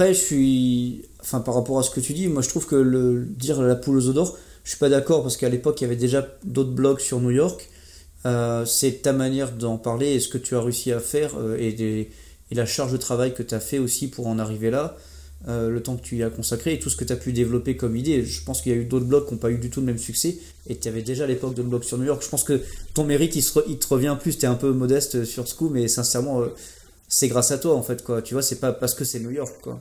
Après, 0.00 0.14
je 0.14 0.18
suis. 0.18 1.02
Enfin, 1.20 1.40
par 1.40 1.54
rapport 1.54 1.78
à 1.78 1.82
ce 1.82 1.90
que 1.90 2.00
tu 2.00 2.14
dis, 2.14 2.26
moi 2.28 2.40
je 2.40 2.48
trouve 2.48 2.64
que 2.66 2.74
le 2.74 3.26
dire 3.26 3.60
la 3.60 3.76
poule 3.76 3.98
aux 3.98 4.08
œufs 4.08 4.14
d'or, 4.14 4.38
je 4.64 4.70
suis 4.70 4.78
pas 4.78 4.88
d'accord 4.88 5.20
parce 5.22 5.36
qu'à 5.36 5.50
l'époque 5.50 5.78
il 5.78 5.84
y 5.84 5.86
avait 5.88 5.94
déjà 5.96 6.26
d'autres 6.42 6.70
blogs 6.70 7.00
sur 7.00 7.20
New 7.20 7.30
York. 7.30 7.68
Euh, 8.24 8.64
c'est 8.64 9.02
ta 9.02 9.12
manière 9.12 9.52
d'en 9.52 9.76
parler 9.76 10.14
et 10.14 10.20
ce 10.20 10.28
que 10.28 10.38
tu 10.38 10.56
as 10.56 10.62
réussi 10.62 10.90
à 10.90 11.00
faire 11.00 11.32
euh, 11.38 11.58
et, 11.58 11.74
des- 11.74 12.08
et 12.50 12.54
la 12.54 12.64
charge 12.64 12.92
de 12.92 12.96
travail 12.96 13.34
que 13.34 13.42
tu 13.42 13.54
as 13.54 13.60
fait 13.60 13.78
aussi 13.78 14.08
pour 14.08 14.26
en 14.26 14.38
arriver 14.38 14.70
là, 14.70 14.96
euh, 15.48 15.68
le 15.68 15.82
temps 15.82 15.96
que 15.98 16.02
tu 16.02 16.16
y 16.16 16.22
as 16.22 16.30
consacré 16.30 16.72
et 16.72 16.78
tout 16.78 16.88
ce 16.88 16.96
que 16.96 17.04
tu 17.04 17.12
as 17.12 17.16
pu 17.16 17.34
développer 17.34 17.76
comme 17.76 17.94
idée. 17.94 18.24
Je 18.24 18.42
pense 18.42 18.62
qu'il 18.62 18.72
y 18.72 18.74
a 18.74 18.78
eu 18.78 18.86
d'autres 18.86 19.04
blogs 19.04 19.26
qui 19.26 19.34
n'ont 19.34 19.38
pas 19.38 19.50
eu 19.50 19.58
du 19.58 19.68
tout 19.68 19.80
le 19.80 19.86
même 19.86 19.98
succès 19.98 20.38
et 20.66 20.76
tu 20.78 20.88
avais 20.88 21.02
déjà 21.02 21.24
à 21.24 21.26
l'époque 21.26 21.52
de 21.52 21.62
blog 21.62 21.82
sur 21.82 21.98
New 21.98 22.04
York. 22.06 22.22
Je 22.24 22.28
pense 22.30 22.44
que 22.44 22.58
ton 22.94 23.04
mérite 23.04 23.36
il, 23.36 23.42
se 23.42 23.58
il 23.68 23.78
te 23.78 23.88
revient 23.88 24.16
plus, 24.18 24.38
tu 24.38 24.46
es 24.46 24.48
un 24.48 24.54
peu 24.54 24.72
modeste 24.72 25.26
sur 25.26 25.46
ce 25.46 25.54
coup, 25.54 25.68
mais 25.68 25.88
sincèrement, 25.88 26.42
c'est 27.10 27.28
grâce 27.28 27.50
à 27.50 27.58
toi 27.58 27.74
en 27.74 27.82
fait 27.82 28.02
quoi. 28.02 28.22
Tu 28.22 28.34
vois, 28.34 28.42
c'est 28.42 28.60
pas 28.60 28.72
parce 28.72 28.94
que 28.94 29.04
c'est 29.04 29.20
New 29.20 29.30
York 29.30 29.60
quoi. 29.60 29.80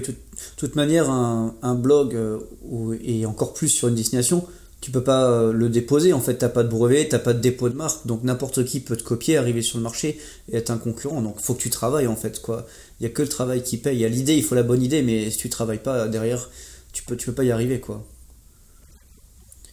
De 0.00 0.14
toute, 0.56 0.76
manière, 0.76 1.10
un, 1.10 1.74
blog 1.74 2.14
euh, 2.14 2.38
et 3.02 3.26
encore 3.26 3.52
plus 3.52 3.68
sur 3.68 3.88
une 3.88 3.94
destination, 3.94 4.46
tu 4.80 4.90
peux 4.90 5.02
pas 5.02 5.30
euh, 5.30 5.52
le 5.52 5.68
déposer. 5.68 6.12
En 6.12 6.20
fait, 6.20 6.34
t'as 6.34 6.48
pas 6.48 6.64
de 6.64 6.68
brevet, 6.68 7.08
t'as 7.08 7.18
pas 7.18 7.32
de 7.32 7.40
dépôt 7.40 7.68
de 7.68 7.74
marque, 7.74 8.06
donc 8.06 8.24
n'importe 8.24 8.64
qui 8.64 8.80
peut 8.80 8.96
te 8.96 9.04
copier, 9.04 9.36
arriver 9.36 9.62
sur 9.62 9.78
le 9.78 9.84
marché 9.84 10.18
et 10.50 10.56
être 10.56 10.70
un 10.70 10.78
concurrent. 10.78 11.22
Donc, 11.22 11.40
faut 11.40 11.54
que 11.54 11.60
tu 11.60 11.70
travailles 11.70 12.08
en 12.08 12.16
fait, 12.16 12.42
quoi. 12.42 12.66
Il 13.00 13.04
y 13.04 13.06
a 13.06 13.10
que 13.10 13.22
le 13.22 13.28
travail 13.28 13.62
qui 13.62 13.76
paye. 13.76 13.96
Il 13.96 14.00
y 14.00 14.04
a 14.04 14.08
l'idée, 14.08 14.34
il 14.34 14.42
faut 14.42 14.54
la 14.54 14.64
bonne 14.64 14.82
idée, 14.82 15.02
mais 15.02 15.30
si 15.30 15.38
tu 15.38 15.48
travailles 15.48 15.82
pas 15.82 16.08
derrière, 16.08 16.50
tu 16.92 17.04
peux, 17.04 17.16
tu 17.16 17.26
peux 17.26 17.34
pas 17.34 17.44
y 17.44 17.52
arriver, 17.52 17.80
quoi. 17.80 18.04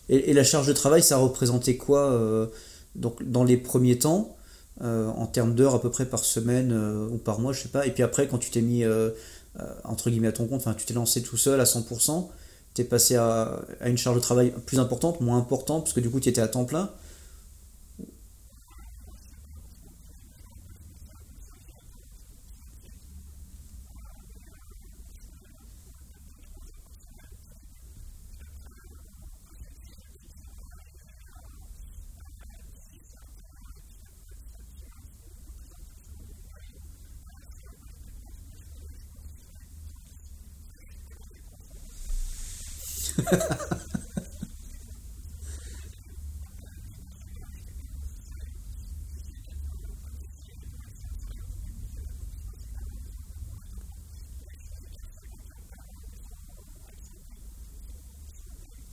Et, 0.09 0.33
la 0.33 0.43
charge 0.43 0.67
de 0.67 0.73
travail, 0.73 1.03
ça 1.03 1.17
représentait 1.17 1.75
quoi 1.77 2.11
euh, 2.11 2.47
donc 2.95 3.21
dans 3.23 3.43
les 3.43 3.57
premiers 3.57 3.99
temps, 3.99 4.35
en 4.81 5.27
termes 5.27 5.55
d'heures 5.55 5.75
à 5.75 5.81
peu 5.81 5.89
près 5.89 6.05
par 6.05 6.23
semaine 6.23 6.73
ou 7.11 7.17
par 7.17 7.39
mois, 7.39 7.51
je 7.51 7.63
sais 7.63 7.69
pas. 7.69 7.85
Et 7.85 7.91
puis 7.91 8.01
après, 8.01 8.27
quand 8.27 8.37
tu 8.37 8.49
t'es 8.49 8.61
mis 8.61 8.85
entre 9.83 10.09
guillemets 10.09 10.29
à 10.29 10.31
ton 10.31 10.47
compte, 10.47 10.61
enfin 10.61 10.73
tu 10.73 10.85
t'es 10.85 10.93
lancé 10.93 11.21
tout 11.21 11.37
seul 11.37 11.59
à 11.59 11.65
100%, 11.65 12.29
t'es 12.73 12.83
passé 12.83 13.15
à, 13.15 13.59
à 13.81 13.89
une 13.89 13.97
charge 13.97 14.15
de 14.15 14.21
travail 14.21 14.53
plus 14.65 14.79
importante, 14.79 15.21
moins 15.21 15.37
importante, 15.37 15.83
parce 15.83 15.93
que 15.93 15.99
du 15.99 16.09
coup 16.09 16.19
tu 16.19 16.29
étais 16.29 16.41
à 16.41 16.47
temps 16.47 16.65
plein. 16.65 16.89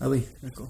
Ah 0.06 0.08
oui, 0.08 0.22
d'accord. 0.40 0.68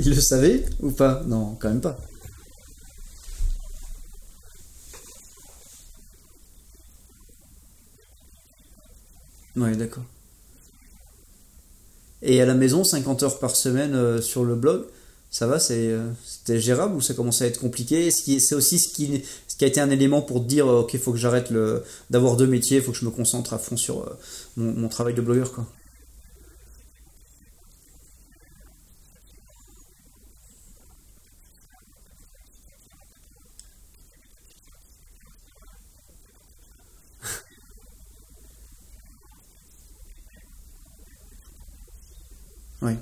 Il 0.04 0.14
le 0.14 0.20
savait 0.20 0.64
ou 0.80 0.92
pas? 0.92 1.22
Non, 1.26 1.56
quand 1.60 1.68
même 1.68 1.80
pas. 1.82 1.98
Ouais, 9.56 9.76
d'accord. 9.76 10.04
Et 12.22 12.40
à 12.40 12.46
la 12.46 12.54
maison, 12.54 12.82
50 12.82 13.22
heures 13.24 13.38
par 13.38 13.54
semaine 13.54 13.94
euh, 13.94 14.22
sur 14.22 14.44
le 14.44 14.54
blog, 14.54 14.86
ça 15.30 15.46
va, 15.46 15.58
c'est, 15.58 15.88
euh, 15.88 16.08
c'était 16.24 16.60
gérable 16.60 16.94
ou 16.96 17.02
ça 17.02 17.12
commence 17.12 17.42
à 17.42 17.46
être 17.46 17.60
compliqué? 17.60 18.10
C'est 18.10 18.54
aussi 18.54 18.78
ce 18.78 18.88
qui, 18.88 19.22
a 19.60 19.66
été 19.66 19.80
un 19.80 19.90
élément 19.90 20.22
pour 20.22 20.42
te 20.42 20.48
dire, 20.48 20.66
euh, 20.66 20.80
ok, 20.80 20.96
faut 20.98 21.12
que 21.12 21.18
j'arrête 21.18 21.52
d'avoir 22.08 22.36
deux 22.36 22.46
métiers, 22.46 22.78
il 22.78 22.82
faut 22.82 22.92
que 22.92 22.98
je 22.98 23.04
me 23.04 23.10
concentre 23.10 23.52
à 23.52 23.58
fond 23.58 23.76
sur 23.76 24.16
mon, 24.56 24.72
mon 24.72 24.88
travail 24.88 25.12
de 25.12 25.20
blogueur, 25.20 25.52
quoi. 25.52 25.66
Oui, 42.82 42.96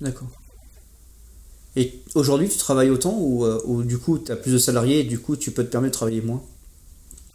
d'accord. 0.00 0.28
Et 1.76 2.00
aujourd'hui, 2.14 2.48
tu 2.48 2.58
travailles 2.58 2.90
autant 2.90 3.16
ou, 3.18 3.44
euh, 3.44 3.84
du 3.84 3.98
coup, 3.98 4.18
tu 4.18 4.32
as 4.32 4.36
plus 4.36 4.52
de 4.52 4.58
salariés 4.58 5.00
et 5.00 5.04
du 5.04 5.18
coup, 5.18 5.36
tu 5.36 5.50
peux 5.52 5.64
te 5.64 5.70
permettre 5.70 5.92
de 5.92 5.96
travailler 5.96 6.20
moins, 6.20 6.42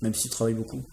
même 0.02 0.14
si 0.14 0.24
tu 0.24 0.30
travailles 0.30 0.56
beaucoup? 0.56 0.84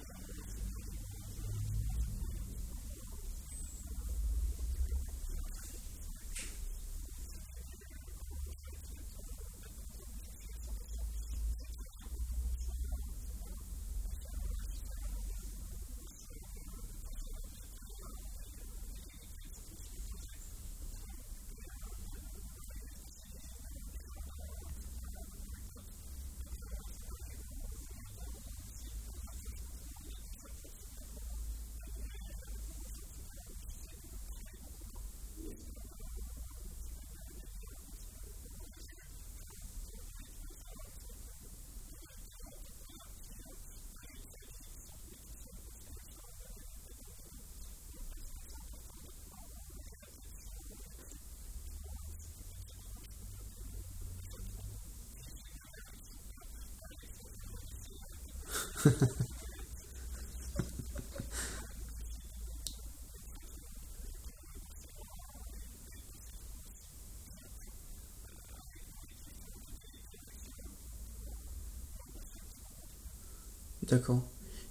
D'accord. 73.92 74.22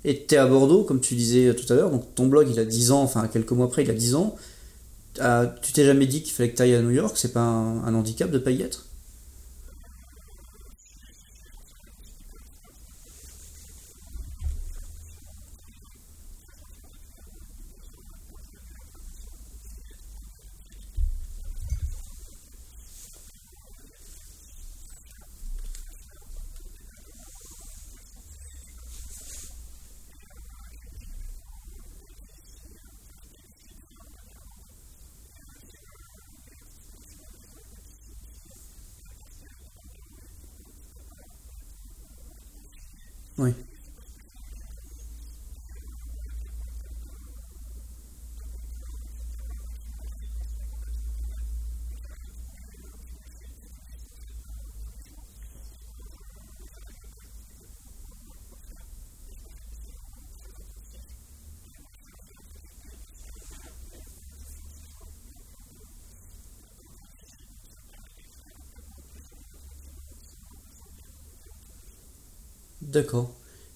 Et 0.04 0.26
tu 0.26 0.34
es 0.36 0.38
à 0.40 0.48
Bordeaux, 0.48 0.84
comme 0.84 1.00
tu 1.00 1.14
disais 1.16 1.54
tout 1.54 1.72
à 1.72 1.76
l'heure, 1.76 1.92
donc 1.92 2.16
ton 2.16 2.26
blog 2.26 2.50
il 2.50 2.60
a 2.60 2.66
10 2.66 2.92
ans, 2.92 3.04
enfin 3.04 3.28
quelques 3.28 3.52
mois 3.52 3.68
après 3.68 3.84
il 3.84 3.92
a 3.92 3.94
10 3.94 4.16
ans. 4.16 4.36
Ah, 5.20 5.56
tu 5.62 5.74
t'es 5.74 5.86
jamais 5.86 6.08
dit 6.08 6.24
qu'il 6.24 6.34
fallait 6.34 6.52
que 6.52 6.58
tu 6.58 6.64
ailles 6.64 6.76
à 6.76 6.82
New 6.82 6.92
York, 6.92 7.18
c'est 7.18 7.34
pas 7.34 7.42
un, 7.42 7.84
un 7.86 7.96
handicap 7.96 8.32
de 8.32 8.40
pas 8.40 8.52
y 8.52 8.62
être? 8.64 8.88
Oui, 43.42 43.56
d'accord. 72.92 73.32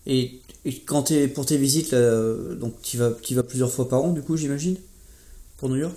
Et, 0.08 0.42
quand 0.86 1.04
t'es 1.04 1.28
pour 1.28 1.46
tes 1.46 1.58
visites, 1.58 1.92
là, 1.92 1.98
euh, 1.98 2.56
donc 2.56 2.82
tu 2.82 2.98
vas, 2.98 3.12
tu 3.22 3.36
vas 3.36 3.44
plusieurs 3.44 3.72
fois 3.72 3.90
par 3.90 4.04
an, 4.04 4.12
du 4.12 4.22
coup, 4.22 4.38
j'imagine, 4.38 4.78
pour 5.58 5.70
New 5.70 5.78
York? 5.78 5.96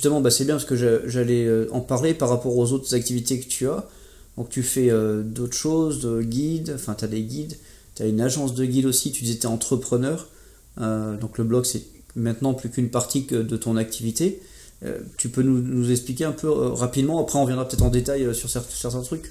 Justement, 0.00 0.22
bah, 0.22 0.30
c'est 0.30 0.46
bien 0.46 0.54
parce 0.54 0.64
que 0.64 0.76
j'a- 0.76 1.06
j'allais 1.06 1.44
euh, 1.44 1.68
en 1.72 1.80
parler 1.80 2.14
par 2.14 2.30
rapport 2.30 2.56
aux 2.56 2.72
autres 2.72 2.94
activités 2.94 3.38
que 3.38 3.46
tu 3.46 3.68
as. 3.68 3.86
Donc 4.38 4.48
tu 4.48 4.62
fais 4.62 4.90
euh, 4.90 5.22
d'autres 5.22 5.56
choses, 5.56 6.00
de 6.00 6.22
guide, 6.22 6.72
enfin 6.74 6.94
tu 6.94 7.04
as 7.04 7.08
des 7.08 7.20
guides, 7.20 7.58
tu 7.94 8.02
as 8.02 8.06
une 8.06 8.22
agence 8.22 8.54
de 8.54 8.64
guide 8.64 8.86
aussi, 8.86 9.12
tu 9.12 9.26
es 9.26 9.44
entrepreneur. 9.46 10.26
Euh, 10.80 11.18
donc 11.18 11.36
le 11.36 11.44
blog 11.44 11.66
c'est 11.66 11.82
maintenant 12.16 12.54
plus 12.54 12.70
qu'une 12.70 12.88
partie 12.88 13.22
de 13.26 13.56
ton 13.58 13.76
activité. 13.76 14.40
Tu 15.18 15.28
peux 15.28 15.42
nous, 15.42 15.90
expliquer 15.90 16.24
un 16.24 16.32
peu 16.32 16.48
rapidement, 16.48 17.20
après 17.20 17.38
on 17.38 17.44
viendra 17.44 17.68
peut-être 17.68 17.82
en 17.82 17.90
détail 17.90 18.34
sur 18.34 18.48
cer- 18.48 18.62
certains 18.70 19.02
trucs. 19.02 19.30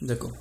D'accord. 0.00 0.32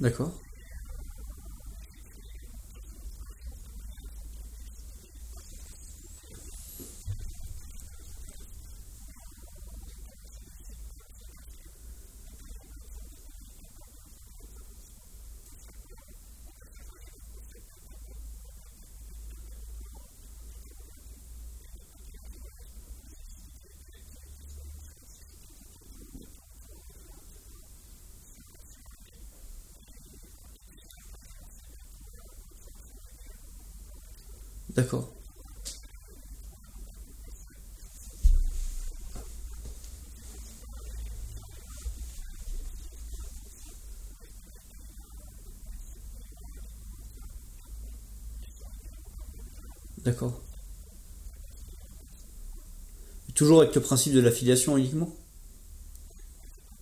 D'accord. 0.00 0.32
D'accord. 34.74 35.12
D'accord. 50.04 50.40
Toujours 53.34 53.62
avec 53.62 53.74
le 53.74 53.80
principe 53.80 54.12
de 54.14 54.20
l'affiliation 54.20 54.76
uniquement? 54.76 55.14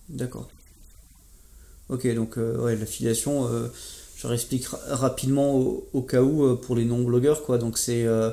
D'accord. 0.09 0.49
Ok, 1.89 2.07
donc 2.13 2.37
euh, 2.37 2.57
ouais, 2.63 2.75
l'affiliation, 2.75 3.47
euh, 3.47 3.67
je 4.19 4.27
réexplique 4.27 4.65
ra- 4.67 4.79
rapidement 4.89 5.55
au, 5.93 6.01
cas 6.01 6.21
où 6.21 6.43
euh, 6.43 6.55
pour 6.55 6.75
les 6.75 6.83
non-blogueurs. 6.85 7.41
Donc 7.57 7.77
c'est 7.77 8.03
euh, 8.05 8.31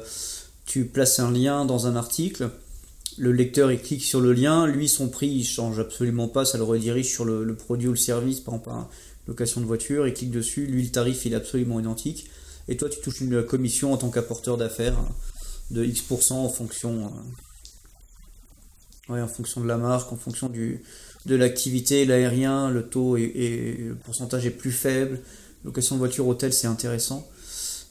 tu 0.66 0.84
places 0.84 1.20
un 1.20 1.30
lien 1.30 1.64
dans 1.64 1.86
un 1.86 1.94
article, 1.94 2.50
le 3.18 3.30
lecteur 3.30 3.70
il 3.70 3.80
clique 3.80 4.02
sur 4.02 4.20
le 4.20 4.32
lien, 4.32 4.66
lui 4.66 4.88
son 4.88 5.08
prix 5.08 5.28
il 5.28 5.44
change 5.44 5.78
absolument 5.78 6.26
pas, 6.28 6.44
ça 6.44 6.58
le 6.58 6.64
redirige 6.64 7.08
sur 7.08 7.24
le, 7.24 7.54
produit 7.54 7.86
ou 7.88 7.92
le 7.92 7.96
service, 7.96 8.40
par 8.40 8.54
exemple 8.56 8.86
location 9.28 9.60
de 9.60 9.66
voiture, 9.66 10.06
il 10.06 10.14
clique 10.14 10.30
dessus, 10.32 10.66
lui 10.66 10.82
le 10.82 10.90
tarif 10.90 11.24
il 11.24 11.32
est 11.32 11.36
absolument 11.36 11.78
identique, 11.80 12.28
et 12.68 12.76
toi 12.76 12.88
tu 12.88 13.00
touches 13.00 13.20
une 13.20 13.44
commission 13.44 13.92
en 13.92 13.96
tant 13.96 14.10
qu'apporteur 14.10 14.56
d'affaires 14.56 14.98
hein, 14.98 15.08
de 15.70 15.84
X% 15.84 16.32
en 16.34 16.48
fonction, 16.48 17.12
euh, 19.08 19.12
ouais, 19.14 19.20
en 19.22 19.28
fonction 19.28 19.60
de 19.60 19.66
la 19.68 19.78
marque, 19.78 20.12
en 20.12 20.16
fonction 20.16 20.48
du, 20.48 20.82
de 21.26 21.36
l'activité, 21.36 22.04
l'aérien, 22.06 22.70
le 22.70 22.82
taux 22.84 23.16
est- 23.16 23.76
le 23.88 23.94
pourcentage 23.94 24.46
est 24.46 24.50
plus 24.50 24.72
faible, 24.72 25.20
location 25.64 25.96
de 25.96 26.00
voiture, 26.00 26.26
hôtel 26.26 26.52
c'est 26.52 26.66
intéressant. 26.66 27.28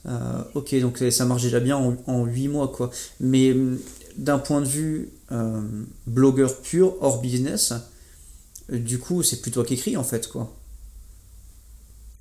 Euh, 0.08 0.44
ok, 0.54 0.76
donc 0.82 1.04
ça 1.10 1.26
marche 1.26 1.44
déjà 1.44 1.60
bien 1.60 1.78
en, 1.78 1.98
en 2.08 2.26
8 2.26 2.48
mois, 2.48 2.68
quoi. 2.68 2.92
Mais 3.20 3.52
hum, 3.54 3.80
d'un 4.18 4.40
point 4.40 4.62
de 4.62 4.68
vue 4.68 5.10
euh, 5.32 5.62
blogueur 6.08 6.62
pur, 6.62 6.96
hors 7.02 7.22
business, 7.22 7.74
euh, 8.72 8.78
du 8.80 9.00
coup, 9.00 9.24
c'est 9.24 9.42
plus 9.42 9.52
toi 9.52 9.66
qui 9.66 9.74
écris, 9.74 9.98
en 9.98 10.04
fait, 10.04 10.28
quoi. 10.28 10.56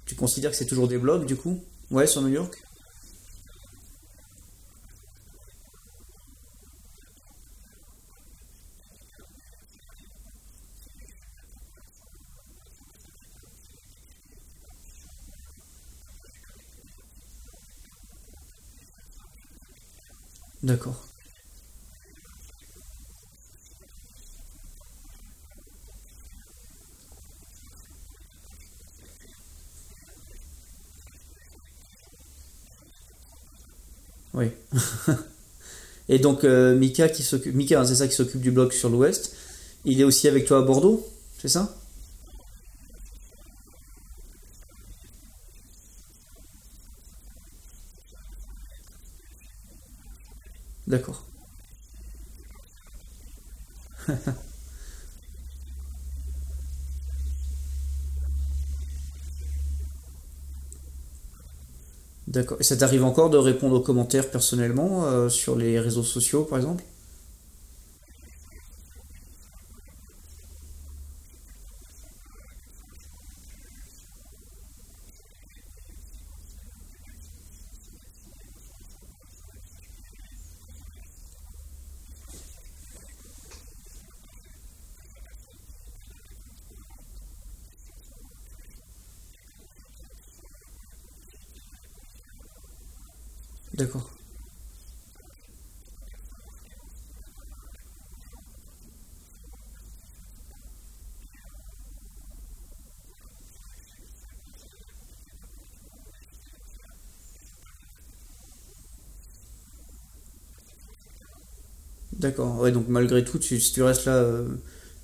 Tu 0.07 0.14
considères 0.14 0.51
que 0.51 0.57
c'est 0.57 0.66
toujours 0.66 0.88
des 0.88 0.99
blogs, 0.99 1.26
du 1.26 1.36
coup? 1.36 1.61
Ouais, 1.90 2.07
sur 2.07 2.22
New 2.22 2.28
York? 2.28 2.62
D'accord. 20.64 20.96
Oui. 34.32 34.46
Et 36.08 36.18
donc, 36.18 36.44
euh, 36.44 36.74
Mika, 36.74 37.10
qui 37.10 37.22
s'occupe, 37.22 37.54
Mika, 37.54 37.80
hein, 37.80 37.84
c'est 37.84 37.96
ça 37.96 38.08
qui 38.08 38.14
s'occupe 38.14 38.40
du 38.40 38.50
blog 38.50 38.72
sur 38.72 38.88
l'Ouest, 38.88 39.36
il 39.84 40.00
est 40.00 40.04
aussi 40.04 40.28
avec 40.28 40.46
toi 40.46 40.58
à 40.58 40.62
Bordeaux, 40.62 41.06
c'est 41.38 41.48
ça? 41.48 41.76
D'accord. 50.95 51.24
D'accord. 62.26 62.59
Et 62.61 62.64
ça 62.64 62.76
t'arrive 62.76 63.05
encore 63.05 63.30
de 63.30 63.38
répondre 63.38 63.76
aux 63.76 63.80
commentaires 63.80 64.30
personnellement 64.30 65.05
euh, 65.07 65.28
sur 65.30 65.57
les 65.57 65.80
réseaux 65.80 66.03
sociaux, 66.03 66.45
par 66.45 66.59
exemple? 66.59 66.84
D'accord. 112.24 112.58
Ouais, 112.58 112.72
donc 112.72 112.88
malgré 112.88 113.22
tout, 113.22 113.38
tu, 113.38 113.60
si 113.60 113.74
tu 113.74 113.82
restes 113.82 114.06
là, 114.06 114.14
euh, 114.14 114.48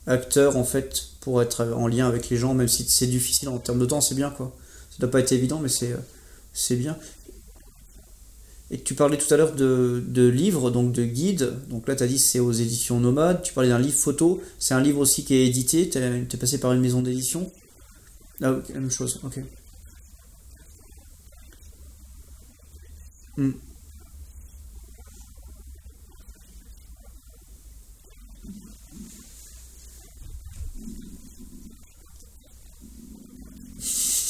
acteur, 0.07 0.57
en 0.57 0.65
fait, 0.65 1.09
pour 1.21 1.43
être 1.43 1.67
en 1.77 1.87
lien 1.87 2.09
avec 2.09 2.31
les 2.31 2.39
gens, 2.39 2.55
même 2.55 2.67
si 2.67 2.87
c'est 2.89 3.07
difficile 3.07 3.51
en 3.51 3.59
termes 3.59 3.79
de 3.79 3.85
temps, 3.85 4.01
c'est 4.01 4.15
bien, 4.15 4.31
quoi. 4.31 4.57
Ça 4.91 4.97
doit 5.01 5.11
pas 5.11 5.21
être 5.21 5.33
évident, 5.33 5.59
mais 5.59 5.69
c'est 5.69 5.93
euh, 5.93 6.77
bien. 6.77 6.97
Et 8.71 8.81
tu 8.81 8.95
parlais 8.95 9.19
tout 9.19 9.35
à 9.35 9.37
l'heure 9.37 9.55
de, 9.55 10.03
de 10.07 10.29
livres, 10.29 10.71
donc 10.71 10.93
de 10.93 11.05
guides. 11.05 11.53
Donc 11.69 11.87
là, 11.87 11.95
tu 11.95 12.05
as 12.05 12.07
dit 12.07 12.19
c'est 12.19 12.41
aux 12.41 12.53
éditions 12.53 13.01
Nomades. 13.01 13.43
Tu 13.43 13.53
parlais 13.53 13.69
d'un 13.69 13.79
livre 13.79 13.99
photo. 13.99 14.41
C'est 14.59 14.73
un 14.73 14.81
livre 14.81 15.01
aussi 15.01 15.23
qui 15.23 15.35
est 15.35 15.47
édité. 15.47 15.91
Tu 15.91 15.99
es, 15.99 16.39
passé 16.39 16.59
par 16.59 16.73
une 16.73 16.81
maison 16.81 17.03
d'édition? 17.03 17.53
Là, 18.39 18.53
ok, 18.53 18.67
la 18.71 18.81
même 18.81 18.91
chose. 18.91 19.21
Ok. 19.25 19.41
Hmm. 23.37 23.53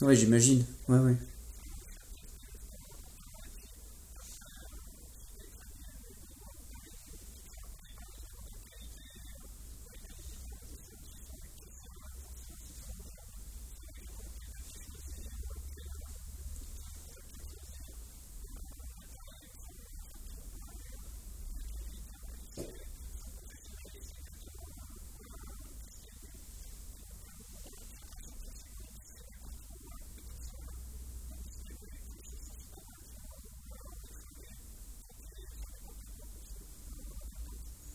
Ouais, 0.00 0.14
j'imagine. 0.14 0.64
Ouais, 0.88 0.98
ouais. 0.98 1.16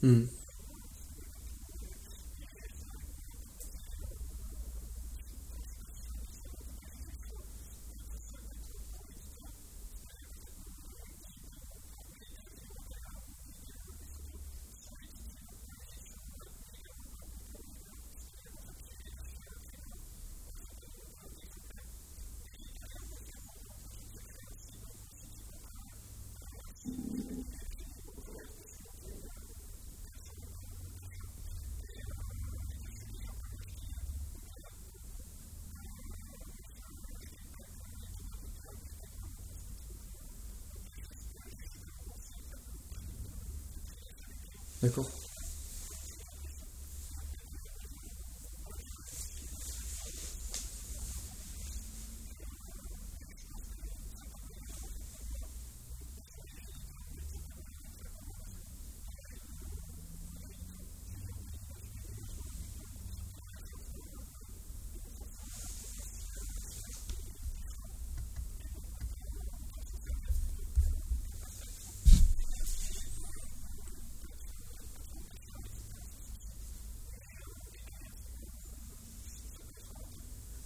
Hmm. 0.03 0.42
D'accord. 44.84 45.22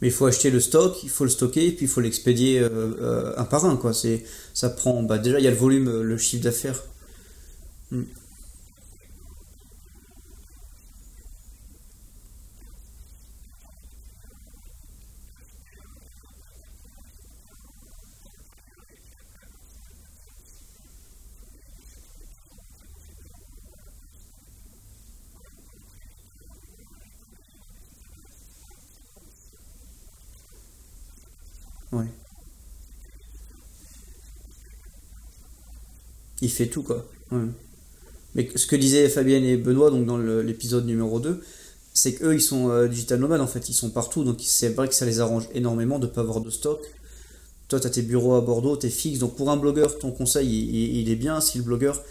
Mais 0.02 0.10
il 0.10 0.14
faut 0.14 0.28
acheter 0.28 0.52
le 0.52 0.60
stock, 0.60 1.04
il 1.04 1.10
faut 1.10 1.24
le 1.24 1.30
stocker, 1.30 1.72
puis 1.72 1.86
il 1.86 1.88
faut 1.88 2.02
l'expédier 2.02 2.60
euh, 2.60 2.70
euh, 3.02 3.34
un 3.38 3.46
par 3.46 3.66
un, 3.66 3.78
quoi. 3.78 3.94
C'est, 3.94 4.24
ça 4.54 4.70
prend, 4.70 5.02
bah 5.02 5.18
déjà 5.18 5.40
il 5.40 5.44
y 5.44 5.48
a 5.48 5.52
le 5.52 5.58
volume, 5.58 5.88
euh, 5.88 6.04
le 6.04 6.18
chiffre 6.18 6.44
d'affaires. 6.44 6.84
Tout, 36.66 36.84
quoi. 36.84 37.06
Ouais. 37.32 37.46
Mais 38.36 38.50
ce 38.56 38.66
que 38.66 38.76
disaient 38.76 39.10
Fabienne 39.10 39.44
et 39.44 39.58
Benoît 39.58 39.90
donc 39.92 40.06
dans 40.06 40.18
l'épisode 40.18 40.86
numéro 40.86 41.20
2, 41.20 41.42
c'est 41.94 42.14
qu'eux, 42.14 42.36
ils 42.36 42.42
sont 42.42 42.70
euh, 42.70 42.88
digital 42.88 43.20
nomades, 43.20 43.42
en 43.42 43.48
fait. 43.48 43.70
Ils 43.70 43.74
sont 43.74 43.90
partout, 43.90 44.24
donc 44.24 44.38
c'est 44.42 44.70
vrai 44.70 44.88
que 44.88 44.94
ça 44.94 45.06
les 45.06 45.20
arrange 45.20 45.48
énormément 45.54 46.00
de 46.00 46.06
ne 46.08 46.12
pas 46.12 46.22
avoir 46.22 46.42
de 46.42 46.50
stock. 46.50 46.80
Toi, 47.68 47.80
tu 47.80 47.88
as 47.88 47.90
tes 47.90 48.02
bureaux 48.02 48.36
à 48.36 48.42
Bordeaux, 48.42 48.78
tu 48.78 48.88
es 48.88 48.90
fixe. 48.90 49.20
Donc 49.20 49.36
pour 49.36 49.50
un 49.50 49.58
blogueur, 49.58 49.98
ton 50.00 50.12
conseil, 50.12 50.48
il, 51.02 51.10
est 51.10 51.16
bien. 51.16 51.42
Si 51.42 51.58
le 51.58 51.64
blogueur, 51.64 52.02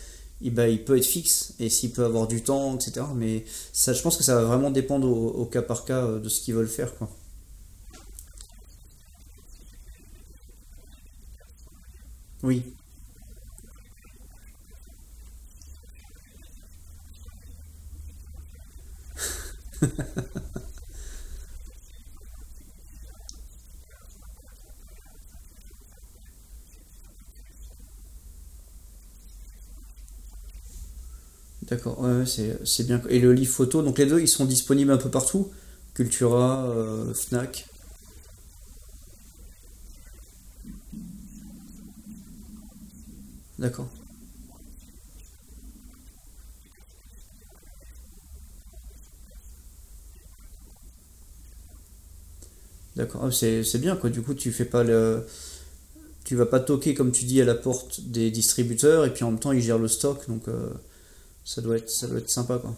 il, 0.40 0.52
bah, 0.52 0.68
il 0.68 0.84
peut 0.84 0.96
être 0.96 1.06
fixe 1.06 1.54
et 1.60 1.68
s'il 1.68 1.92
peut 1.92 2.04
avoir 2.04 2.26
du 2.26 2.42
temps, 2.42 2.74
etc. 2.76 3.06
Mais 3.14 3.44
ça, 3.72 3.92
je 3.92 4.02
pense 4.02 4.16
que 4.16 4.24
ça 4.24 4.34
va 4.34 4.44
vraiment 4.44 4.70
dépendre 4.70 5.08
au, 5.08 5.28
au 5.28 5.46
cas 5.46 5.62
par 5.62 5.84
cas 5.84 6.04
euh, 6.04 6.18
de 6.20 6.28
ce 6.28 6.40
qu'ils 6.40 6.54
veulent 6.54 6.68
faire, 6.68 6.94
quoi. 6.96 7.08
Oui, 12.42 12.62
d'accord. 31.62 32.00
Ouais, 32.00 32.26
c'est 32.26 32.58
c'est 32.64 32.86
bien. 32.86 33.00
Et 33.08 33.20
le 33.20 33.32
livre 33.32 33.52
photo, 33.52 33.82
donc 33.82 33.98
les 33.98 34.06
deux, 34.06 34.20
ils 34.20 34.28
sont 34.28 34.44
disponibles 34.44 34.92
un 34.92 34.96
peu 34.98 35.10
partout? 35.10 35.50
Cultura, 35.94 36.64
euh, 36.66 37.14
Fnac? 37.14 37.66
D'accord. 43.58 44.05
D'accord. 52.96 53.22
Ah, 53.26 53.30
c'est 53.30 53.78
bien, 53.78 53.94
quoi. 53.96 54.10
Du 54.10 54.22
coup, 54.22 54.34
tu 54.34 54.50
fais 54.52 54.64
pas 54.64 54.82
le. 54.82 55.24
Tu 56.24 56.34
vas 56.34 56.46
pas 56.46 56.60
toquer, 56.60 56.94
comme 56.94 57.12
tu 57.12 57.24
dis, 57.24 57.40
à 57.40 57.44
la 57.44 57.54
porte 57.54 58.00
des 58.00 58.30
distributeurs 58.30 59.04
et 59.04 59.12
puis 59.12 59.22
en 59.24 59.30
même 59.30 59.38
temps, 59.40 59.52
ils 59.52 59.60
gèrent 59.60 59.78
le 59.78 59.88
stock. 59.88 60.26
Donc, 60.28 60.48
euh, 60.48 60.70
ça 61.44 61.60
doit 61.62 61.76
être, 61.76 61.90
ça 61.90 62.08
doit 62.08 62.18
être 62.18 62.30
sympa, 62.30 62.58
quoi. 62.58 62.74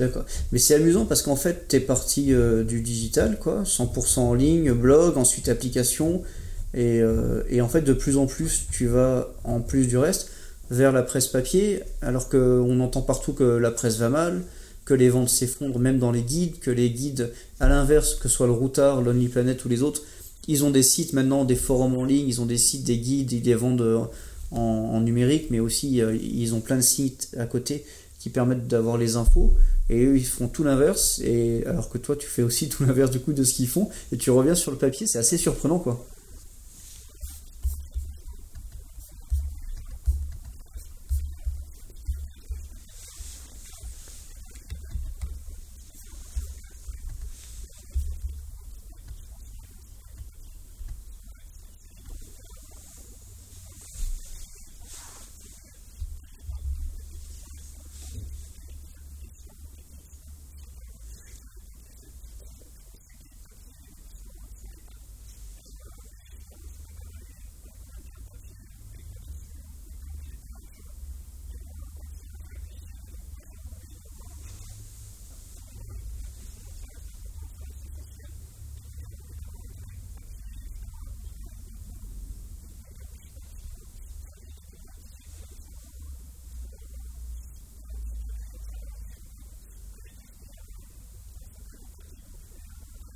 D'accord. 0.00 0.24
Mais 0.50 0.58
c'est 0.58 0.74
amusant 0.74 1.04
parce 1.04 1.20
qu'en 1.20 1.36
fait, 1.36 1.68
t'es 1.68 1.78
parti 1.78 2.32
euh, 2.32 2.64
du 2.64 2.80
digital, 2.80 3.38
quoi, 3.38 3.64
100% 3.64 4.20
en 4.20 4.32
ligne, 4.32 4.72
blog, 4.72 5.18
ensuite 5.18 5.50
application, 5.50 6.22
et, 6.72 7.02
euh, 7.02 7.42
et 7.50 7.60
en 7.60 7.68
fait, 7.68 7.82
de 7.82 7.92
plus 7.92 8.16
en 8.16 8.26
plus, 8.26 8.62
tu 8.72 8.86
vas, 8.86 9.28
en 9.44 9.60
plus 9.60 9.88
du 9.88 9.98
reste, 9.98 10.30
vers 10.70 10.92
la 10.92 11.02
presse 11.02 11.26
papier, 11.26 11.82
alors 12.00 12.30
qu'on 12.30 12.80
entend 12.80 13.02
partout 13.02 13.34
que 13.34 13.44
la 13.44 13.70
presse 13.70 13.98
va 13.98 14.08
mal, 14.08 14.40
que 14.86 14.94
les 14.94 15.10
ventes 15.10 15.28
s'effondrent, 15.28 15.78
même 15.78 15.98
dans 15.98 16.12
les 16.12 16.22
guides, 16.22 16.58
que 16.60 16.70
les 16.70 16.88
guides, 16.88 17.30
à 17.60 17.68
l'inverse, 17.68 18.14
que 18.14 18.30
ce 18.30 18.34
soit 18.34 18.46
le 18.46 18.54
Routard, 18.54 19.02
Lonely 19.02 19.28
Planet 19.28 19.62
ou 19.66 19.68
les 19.68 19.82
autres, 19.82 20.00
ils 20.48 20.64
ont 20.64 20.70
des 20.70 20.82
sites 20.82 21.12
maintenant, 21.12 21.44
des 21.44 21.56
forums 21.56 21.98
en 21.98 22.04
ligne, 22.04 22.26
ils 22.26 22.40
ont 22.40 22.46
des 22.46 22.56
sites, 22.56 22.84
des 22.84 22.96
guides, 22.96 23.32
ils 23.32 23.42
les 23.42 23.54
vendent 23.54 23.82
euh, 23.82 23.98
en, 24.50 24.98
numérique, 25.02 25.48
mais 25.50 25.60
aussi 25.60 25.98
ils 26.22 26.54
ont 26.54 26.60
plein 26.60 26.76
de 26.76 26.80
sites 26.80 27.28
à 27.38 27.44
côté 27.44 27.84
qui 28.18 28.30
permettent 28.30 28.68
d'avoir 28.68 28.96
les 28.96 29.16
infos. 29.16 29.54
Et 29.90 30.04
eux, 30.04 30.16
ils 30.16 30.24
font 30.26 30.48
tout 30.48 30.62
l'inverse, 30.64 31.20
et 31.22 31.64
alors 31.66 31.90
que 31.90 31.98
toi, 31.98 32.16
tu 32.16 32.28
fais 32.28 32.42
aussi 32.42 32.68
tout 32.70 32.84
l'inverse 32.84 33.10
du 33.10 33.20
coup 33.20 33.32
de 33.32 33.44
ce 33.44 33.52
qu'ils 33.54 33.68
font, 33.68 33.90
et 34.12 34.16
tu 34.16 34.30
reviens 34.30 34.54
sur 34.54 34.70
le 34.70 34.78
papier, 34.78 35.06
c'est 35.06 35.18
assez 35.18 35.36
surprenant, 35.36 35.78
quoi. 35.80 36.06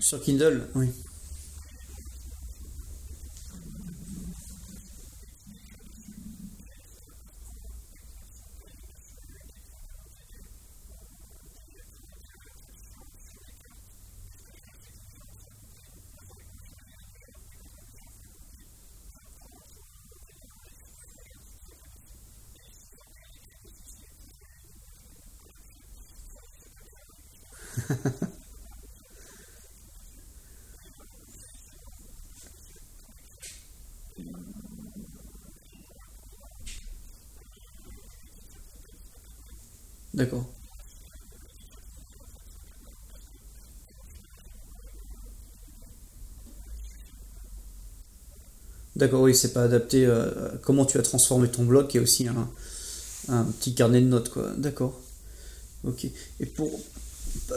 Sur 0.04 0.20
Kindle, 0.20 0.68
oui. 0.74 0.90
D'accord. 40.14 40.46
D'accord, 48.96 49.22
oui, 49.22 49.34
c'est 49.34 49.52
pas 49.52 49.64
adapté 49.64 50.06
euh, 50.06 50.30
comment 50.62 50.84
tu 50.84 50.98
as 50.98 51.02
transformé 51.02 51.48
ton 51.48 51.64
blog, 51.64 51.88
qui 51.88 51.96
est 51.96 52.00
aussi 52.00 52.28
un, 52.28 52.48
un 53.28 53.44
petit 53.44 53.74
carnet 53.74 54.00
de 54.00 54.06
notes, 54.06 54.30
quoi. 54.30 54.52
D'accord. 54.56 55.00
Ok. 55.84 56.06
Et 56.40 56.46
pour, 56.46 56.70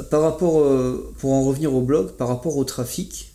par 0.10 0.22
rapport, 0.22 0.62
euh, 0.62 1.14
pour 1.20 1.34
en 1.34 1.44
revenir 1.44 1.74
au 1.74 1.82
blog, 1.82 2.14
par 2.14 2.28
rapport 2.28 2.58
au 2.58 2.64
trafic 2.64 3.34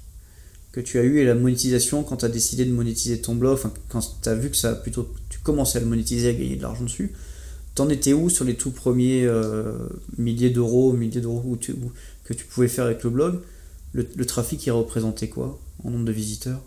que 0.73 0.81
tu 0.81 0.99
as 0.99 1.03
eu 1.03 1.19
et 1.19 1.25
la 1.25 1.35
monétisation, 1.35 2.03
quand 2.03 2.19
tu 2.19 2.25
as 2.25 2.29
décidé 2.29 2.65
de 2.65 2.73
monétiser 2.73 3.21
ton 3.21 3.35
blog, 3.35 3.55
enfin, 3.55 3.73
quand 3.89 4.01
tu 4.23 4.29
as 4.29 4.35
vu 4.35 4.51
que 4.51 4.57
ça 4.57 4.75
plutôt, 4.75 5.09
tu 5.29 5.39
commençais 5.41 5.79
à 5.79 5.81
le 5.83 5.87
monétiser, 5.87 6.31
à 6.31 6.33
gagner 6.33 6.57
de 6.57 6.63
l'argent 6.63 6.85
dessus, 6.85 7.13
t'en 7.75 7.89
étais 7.89 8.13
où 8.13 8.29
sur 8.29 8.45
les 8.45 8.55
tout 8.55 8.71
premiers 8.71 9.25
euh, 9.25 9.79
milliers 10.19 10.51
d'euros, 10.51 10.93
milliers 10.93 11.21
d'euros 11.21 11.59
que 12.25 12.35
tu 12.35 12.45
pouvais 12.45 12.69
faire 12.69 12.85
avec 12.85 13.03
le 13.03 13.11
blog? 13.11 13.41
Le, 13.95 14.25
trafic, 14.25 14.65
il 14.65 14.71
représentait 14.71 15.29
quoi 15.29 15.61
en 15.85 15.91
nombre 15.91 16.07
de 16.07 16.13
visiteurs? 16.13 16.63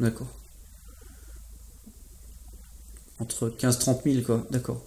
D'accord. 0.00 0.26
Entre 3.18 3.50
quinze 3.50 3.78
trente 3.78 4.02
mille 4.06 4.24
quoi. 4.24 4.46
D'accord. 4.50 4.82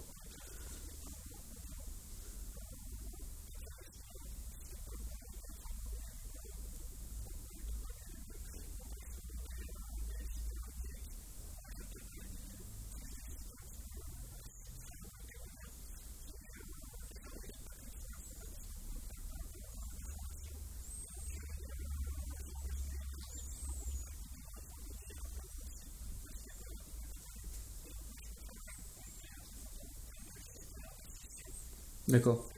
D'accord. 32.14 32.53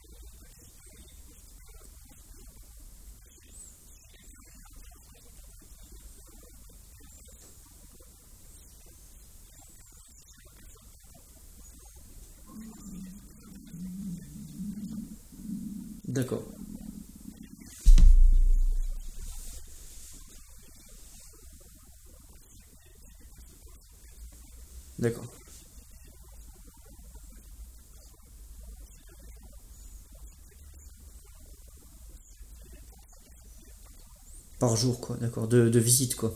Par 34.66 34.76
jour, 34.76 35.00
quoi. 35.00 35.16
D'accord. 35.20 35.48
De, 35.48 35.68
de 35.68 35.78
visite, 35.78 36.16
quoi. 36.16 36.34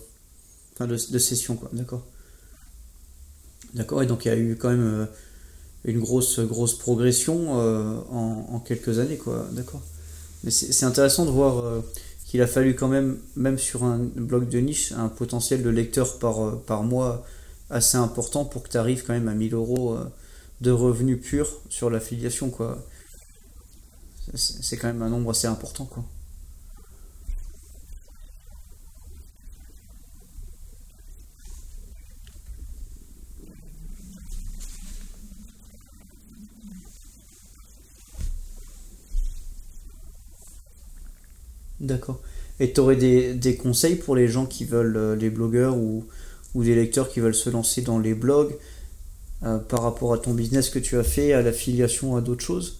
Enfin, 0.74 0.86
de, 0.86 0.96
session, 0.96 1.56
quoi. 1.56 1.68
D'accord. 1.72 2.06
D'accord. 3.74 4.02
Et 4.02 4.06
donc, 4.06 4.24
il 4.24 4.28
y 4.28 4.30
a 4.30 4.36
eu 4.36 4.56
quand 4.56 4.70
même 4.70 4.84
euh, 4.84 5.06
une 5.84 6.00
grosse, 6.00 6.40
grosse 6.40 6.76
progression 6.78 7.58
euh, 7.60 7.96
en, 8.10 8.60
quelques 8.60 8.98
années, 8.98 9.16
quoi. 9.16 9.46
D'accord. 9.52 9.82
Mais 10.44 10.50
c'est 10.50 10.86
intéressant 10.86 11.26
de 11.26 11.30
voir 11.30 11.58
euh, 11.58 11.80
qu'il 12.26 12.40
a 12.40 12.46
fallu 12.46 12.74
quand 12.74 12.88
même, 12.88 13.18
même 13.36 13.58
sur 13.58 13.84
un 13.84 13.98
blog 13.98 14.48
de 14.48 14.58
niche, 14.58 14.92
un 14.92 15.08
potentiel 15.08 15.62
de 15.62 15.68
lecteurs 15.68 16.18
par, 16.18 16.60
par 16.60 16.82
mois 16.82 17.26
assez 17.68 17.98
important 17.98 18.44
pour 18.44 18.62
que 18.62 18.70
tu 18.70 18.78
arrives 18.78 19.04
quand 19.04 19.12
même 19.12 19.28
à 19.28 19.34
1000 19.34 19.54
euros 19.54 19.98
de 20.60 20.70
revenus 20.70 21.20
purs 21.20 21.60
sur 21.68 21.90
l'affiliation, 21.90 22.50
quoi. 22.50 22.78
C'est 24.34 24.76
quand 24.76 24.86
même 24.86 25.02
un 25.02 25.10
nombre 25.10 25.30
assez 25.30 25.46
important, 25.46 25.84
quoi. 25.84 26.04
D'accord. 41.80 42.20
Et 42.60 42.72
tu 42.72 42.80
aurais 42.80 42.96
des, 42.96 43.56
conseils 43.56 43.96
pour 43.96 44.14
les 44.14 44.28
gens 44.28 44.46
qui 44.46 44.64
veulent, 44.64 44.96
euh, 44.96 45.16
les 45.16 45.30
blogueurs 45.30 45.76
ou, 45.76 46.04
ou 46.54 46.62
des 46.62 46.74
lecteurs 46.74 47.08
qui 47.08 47.20
veulent 47.20 47.34
se 47.34 47.48
lancer 47.48 47.80
dans 47.80 47.98
les 47.98 48.14
blogs 48.14 48.54
euh, 49.42 49.58
par 49.58 49.82
rapport 49.82 50.12
à 50.12 50.18
ton 50.18 50.34
business 50.34 50.68
que 50.68 50.78
tu 50.78 50.98
as 50.98 51.02
fait, 51.02 51.32
à 51.32 51.40
l'affiliation, 51.40 52.16
à 52.16 52.20
d'autres 52.20 52.44
choses? 52.44 52.79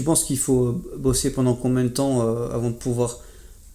Tu 0.00 0.04
penses 0.04 0.24
qu'il 0.24 0.38
faut 0.38 0.80
bosser 0.96 1.30
pendant 1.30 1.54
combien 1.54 1.84
de 1.84 1.90
temps 1.90 2.26
euh, 2.26 2.48
avant 2.54 2.70
de 2.70 2.74
pouvoir 2.74 3.18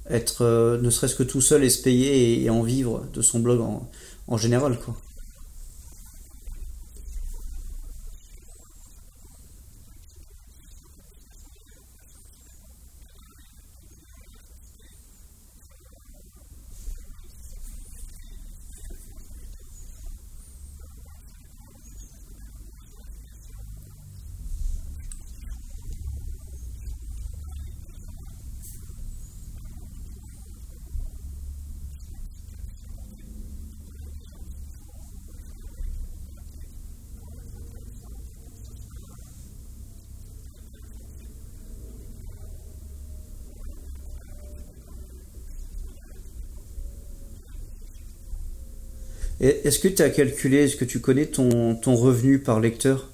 être 0.09 0.43
euh, 0.43 0.81
ne 0.81 0.89
serait-ce 0.89 1.13
que 1.13 1.21
tout 1.21 1.39
seul 1.39 1.63
et 1.63 1.69
se 1.69 1.83
payer 1.83 2.33
et, 2.33 2.45
et 2.45 2.49
en 2.49 2.63
vivre 2.63 3.03
de 3.13 3.21
son 3.21 3.37
blog 3.39 3.61
en, 3.61 3.87
en 4.27 4.37
général, 4.37 4.79
quoi? 4.79 4.95
Est-ce 49.41 49.79
que 49.79 49.89
tu 49.89 50.01
as 50.01 50.09
calculé, 50.09 50.57
est-ce 50.57 50.77
que 50.77 50.85
tu 50.85 50.99
connais 51.01 51.25
ton, 51.25 51.77
revenu 51.83 52.39
par 52.39 52.59
lecteur? 52.59 53.09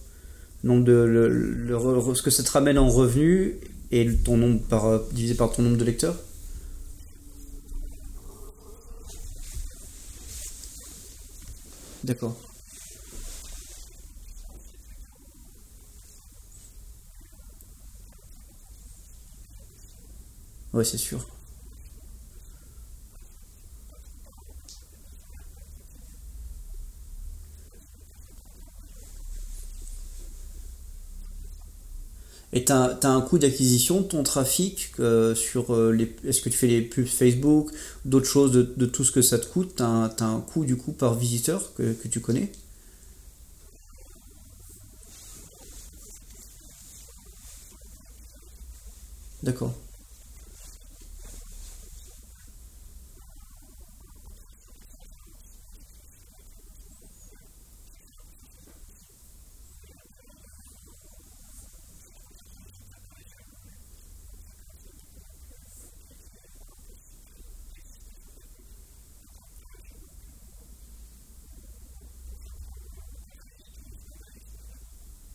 Nombre 0.64 0.84
de, 0.86 2.14
ce 2.14 2.22
que 2.22 2.30
ça 2.30 2.44
te 2.44 2.52
ramène 2.52 2.78
en 2.78 2.88
revenu 2.90 3.56
et 3.92 4.08
ton 4.16 4.38
nombre 4.38 4.62
par, 4.70 4.86
euh, 4.86 5.00
divisé 5.12 5.34
par 5.34 5.52
ton 5.52 5.64
nombre 5.64 5.78
de 5.78 5.84
lecteurs? 5.84 6.18
D'accord. 12.04 12.36
Ouais, 20.74 20.84
c'est 20.86 20.98
sûr. 20.98 21.28
Et 32.62 32.64
t'as, 32.64 32.94
t'as 32.94 33.10
un 33.10 33.22
coût 33.22 33.40
d'acquisition 33.40 34.04
ton 34.04 34.22
trafic 34.22 34.92
euh, 35.00 35.34
sur 35.34 35.74
euh, 35.74 35.92
les. 35.92 36.16
Est-ce 36.24 36.42
que 36.42 36.50
tu 36.50 36.58
fais 36.58 36.68
les 36.68 36.84
pubs 36.84 37.08
Facebook, 37.08 37.72
d'autres 38.06 38.28
choses, 38.28 38.52
de, 38.52 38.86
tout 38.86 39.04
ce 39.04 39.12
que 39.12 39.24
ça 39.24 39.40
te 39.40 39.48
coûte? 39.48 39.74
T'as 39.78 39.88
un, 39.88 40.10
t'as 40.10 40.26
un 40.26 40.42
coût 40.42 40.64
du 40.64 40.76
coup 40.78 40.92
par 40.92 41.16
visiteur 41.16 41.74
que 41.74 42.08
tu 42.08 42.20
connais? 42.20 42.52
D'accord. 49.44 49.81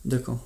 D'accord. 0.07 0.39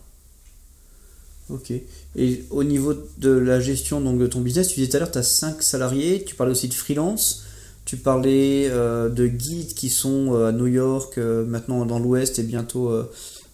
Ok. 1.49 1.71
Et 2.15 2.43
au 2.49 2.63
niveau 2.63 2.95
de 3.19 3.29
la 3.29 3.59
gestion 3.59 4.01
donc, 4.01 4.19
de 4.19 4.25
ton 4.25 4.41
business, 4.41 4.69
tu 4.69 4.75
disais 4.75 4.89
tout 4.89 4.97
à 4.97 4.99
l'heure, 5.01 5.11
tu 5.11 5.19
as 5.19 5.23
5 5.23 5.61
salariés, 5.61 6.23
tu 6.25 6.35
parlais 6.35 6.51
aussi 6.51 6.67
de 6.67 6.73
freelance, 6.73 7.43
tu 7.85 7.97
parlais 7.97 8.67
euh, 8.69 9.09
de 9.09 9.27
guides 9.27 9.73
qui 9.75 9.89
sont 9.89 10.33
euh, 10.33 10.47
à 10.47 10.51
New 10.51 10.67
York, 10.67 11.17
euh, 11.17 11.45
maintenant 11.45 11.85
dans 11.85 11.99
l'Ouest 11.99 12.39
et 12.39 12.43
bientôt 12.43 12.91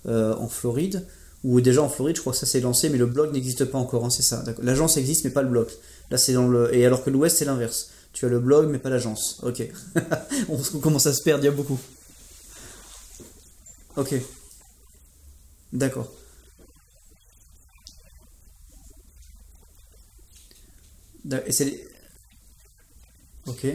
en 0.06 0.48
Floride, 0.48 1.06
ou 1.44 1.60
déjà 1.60 1.82
en 1.82 1.90
Floride, 1.90 2.16
je 2.16 2.22
crois 2.22 2.32
que 2.32 2.40
ça 2.40 2.46
s'est 2.46 2.62
lancé, 2.62 2.88
mais 2.88 2.98
le 2.98 3.08
blog 3.08 3.34
n'existe 3.34 3.66
pas 3.66 3.78
encore, 3.78 4.06
hein, 4.06 4.10
c'est 4.10 4.24
ça. 4.24 4.44
L'agence 4.64 4.96
existe, 4.96 5.26
mais 5.26 5.32
pas 5.32 5.42
le 5.42 5.50
blog. 5.50 5.68
Là, 6.10 6.18
c'est 6.18 6.32
dans 6.32 6.48
le. 6.48 6.74
Et 6.74 6.86
alors 6.86 7.04
que 7.04 7.10
l'Ouest, 7.10 7.38
c'est 7.38 7.46
l'inverse. 7.46 7.90
Tu 8.14 8.26
as 8.26 8.30
le 8.30 8.40
blog, 8.40 8.70
mais 8.70 8.80
pas 8.80 8.90
l'agence. 8.90 9.42
Ok. 9.44 9.68
On 10.50 10.80
commence 10.80 11.08
à 11.08 11.14
se 11.14 11.22
perdre, 11.22 11.44
il 11.44 11.48
y 11.48 11.50
a 11.50 11.52
beaucoup. 11.52 11.78
Ok. 13.98 14.16
D'accord. 15.74 16.12
D'ac- 21.24 21.44
Et 21.48 21.52
c'est. 21.52 21.88
Ok. 23.48 23.66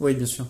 Oui, 0.00 0.14
bien 0.14 0.26
sûr. 0.26 0.46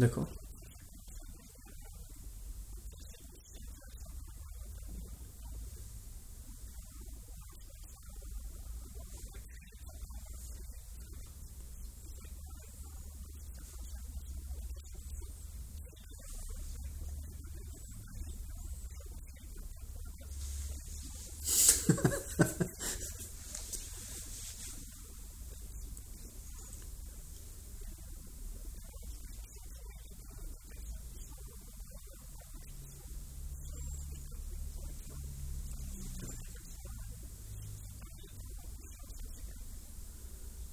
D'accord. 0.00 0.39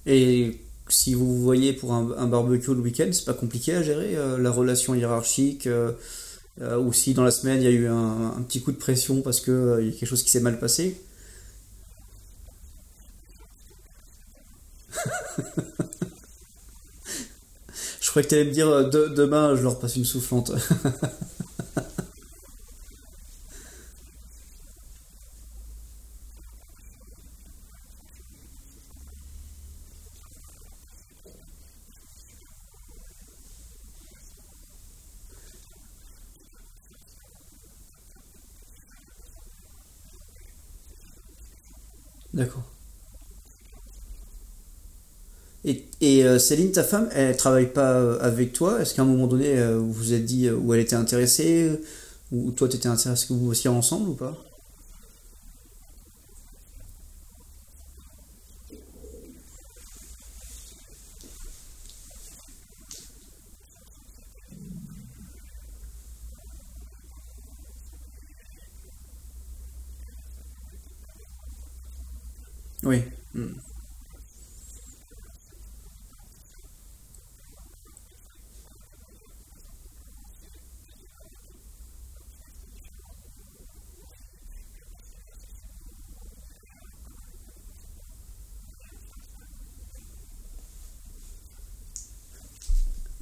Et 0.08 0.58
si 0.88 1.14
vous 1.14 1.26
vous 1.36 1.42
voyez 1.42 1.72
pour 1.74 1.92
un, 1.92 2.26
barbecue 2.26 2.74
le 2.74 2.80
week-end, 2.80 3.08
c'est 3.12 3.26
pas 3.26 3.34
compliqué 3.34 3.74
à 3.74 3.82
gérer 3.82 4.16
euh, 4.16 4.38
la 4.38 4.50
relation 4.50 4.94
hiérarchique, 4.94 5.66
euh, 5.66 5.92
euh, 6.62 6.78
ou 6.78 6.92
si 6.94 7.14
dans 7.14 7.24
la 7.24 7.30
semaine 7.30 7.60
il 7.60 7.64
y 7.64 7.68
a 7.68 7.70
eu 7.70 7.86
un, 7.88 8.32
un 8.38 8.42
petit 8.42 8.62
coup 8.62 8.72
de 8.72 8.78
pression 8.78 9.20
parce 9.22 9.40
que 9.40 9.78
il 9.80 9.86
y 9.86 9.90
a 9.90 9.92
quelque 9.92 10.08
chose 10.08 10.22
qui 10.22 10.30
s'est 10.30 10.40
mal 10.40 10.58
passé. 10.58 10.96
Je 18.00 18.10
croyais 18.10 18.24
que 18.24 18.30
tu 18.30 18.34
allais 18.36 18.44
me 18.46 18.52
dire 18.52 18.88
de- 18.88 19.08
demain 19.08 19.54
je 19.54 19.62
leur 19.62 19.78
passe 19.78 19.96
une 19.96 20.04
soufflante. 20.04 20.52
D'accord. 42.38 42.62
Et, 45.64 46.24
euh, 46.24 46.38
Céline, 46.38 46.72
ta 46.72 46.84
femme, 46.84 47.08
elle 47.12 47.36
travaille 47.36 47.72
pas 47.72 47.92
euh, 47.94 48.18
avec 48.20 48.52
toi? 48.52 48.80
Est-ce 48.80 48.94
qu'à 48.94 49.02
un 49.02 49.04
moment 49.04 49.26
donné, 49.26 49.58
euh, 49.58 49.78
vous 49.78 49.92
vous 49.92 50.12
êtes 50.12 50.24
dit 50.24 50.48
où 50.50 50.72
elle 50.72 50.80
était 50.80 50.96
intéressée, 50.96 51.70
ou 52.32 52.52
toi 52.52 52.68
t'étais 52.68 52.88
intéressé 52.88 53.26
que 53.28 53.32
vous 53.34 53.46
bossiez 53.46 53.70
ensemble 53.70 54.10
ou 54.10 54.14
pas? 54.14 54.36
Oui. 72.82 73.02
Hmm. 73.34 73.52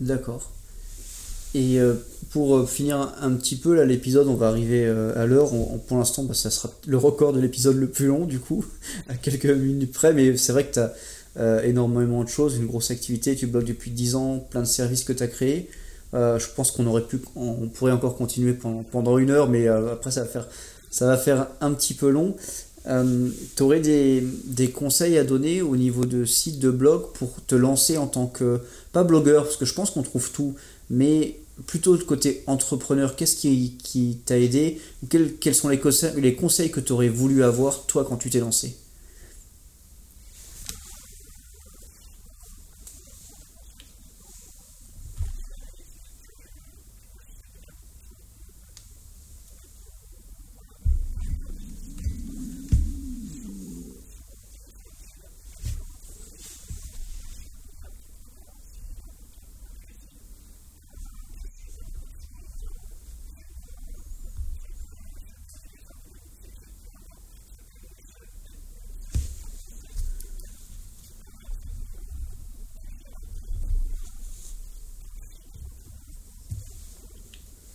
D'accord. 0.06 0.52
Et 1.54 1.80
euh, 1.80 1.94
pour 2.30 2.56
euh, 2.56 2.66
finir 2.66 3.14
un 3.20 3.32
petit 3.32 3.56
peu 3.56 3.82
l'épisode, 3.82 4.28
on 4.28 4.34
va 4.34 4.48
arriver 4.48 4.84
euh, 4.86 5.20
à 5.20 5.26
l'heure. 5.26 5.50
Pour 5.88 5.98
l'instant, 5.98 6.22
bah, 6.22 6.34
ça 6.34 6.50
sera 6.50 6.70
le 6.86 6.96
record 6.96 7.32
de 7.32 7.40
l'épisode 7.40 7.76
le 7.76 7.88
plus 7.88 8.06
long 8.06 8.24
du 8.24 8.38
coup, 8.38 8.64
à 9.08 9.14
quelques 9.14 9.46
minutes 9.46 9.92
près. 9.92 10.12
Mais 10.12 10.36
c'est 10.36 10.52
vrai 10.52 10.66
que 10.66 10.74
tu 10.74 10.80
as 11.40 11.64
énormément 11.64 12.22
de 12.22 12.28
choses, 12.28 12.56
une 12.56 12.66
grosse 12.66 12.90
activité. 12.90 13.34
Tu 13.34 13.48
bloques 13.48 13.64
depuis 13.64 13.90
10 13.90 14.14
ans, 14.14 14.38
plein 14.38 14.60
de 14.60 14.66
services 14.66 15.02
que 15.02 15.12
tu 15.12 15.22
as 15.22 15.28
créés. 15.28 15.68
je 16.14 16.46
pense 16.54 16.70
qu'on 16.70 16.86
aurait 16.86 17.02
pu, 17.02 17.20
on 17.34 17.68
pourrait 17.68 17.92
encore 17.92 18.16
continuer 18.16 18.54
pendant, 18.54 19.18
une 19.18 19.30
heure, 19.30 19.50
mais 19.50 19.68
après 19.68 20.10
ça 20.10 20.26
va 21.00 21.18
faire 21.18 21.48
un 21.60 21.72
petit 21.72 21.92
peu 21.92 22.08
long. 22.08 22.36
Tu 22.86 23.62
aurais 23.62 23.80
des, 23.80 24.70
conseils 24.72 25.18
à 25.18 25.24
donner 25.24 25.62
au 25.62 25.76
niveau 25.76 26.04
de 26.04 26.24
site 26.24 26.58
de 26.58 26.70
blog 26.70 27.12
pour 27.14 27.44
te 27.46 27.54
lancer 27.54 27.96
en 27.98 28.06
tant 28.06 28.26
que 28.26 28.60
pas 28.92 29.04
blogueur 29.04 29.44
parce 29.44 29.56
que 29.56 29.64
je 29.64 29.74
pense 29.74 29.90
qu'on 29.90 30.02
trouve 30.02 30.30
tout 30.30 30.54
mais 30.90 31.36
plutôt 31.66 31.94
le 31.94 32.04
côté 32.04 32.42
entrepreneur, 32.46 33.16
qu'est-ce 33.16 33.36
qui, 33.36 34.18
t'a 34.26 34.38
aidé 34.38 34.80
quels, 35.08 35.34
quels, 35.36 35.54
sont 35.54 35.68
les 35.68 35.78
conseils, 35.78 36.20
les 36.20 36.34
conseils 36.34 36.70
que 36.70 36.80
tu 36.80 36.92
aurais 36.92 37.08
voulu 37.08 37.42
avoir, 37.42 37.86
toi, 37.86 38.04
quand 38.06 38.16
tu 38.16 38.30
t'es 38.30 38.40
lancé? 38.40 38.76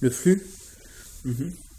Le 0.02 0.10
flux 0.10 0.42
mhm. 1.26 1.36
D'accord. 1.44 1.71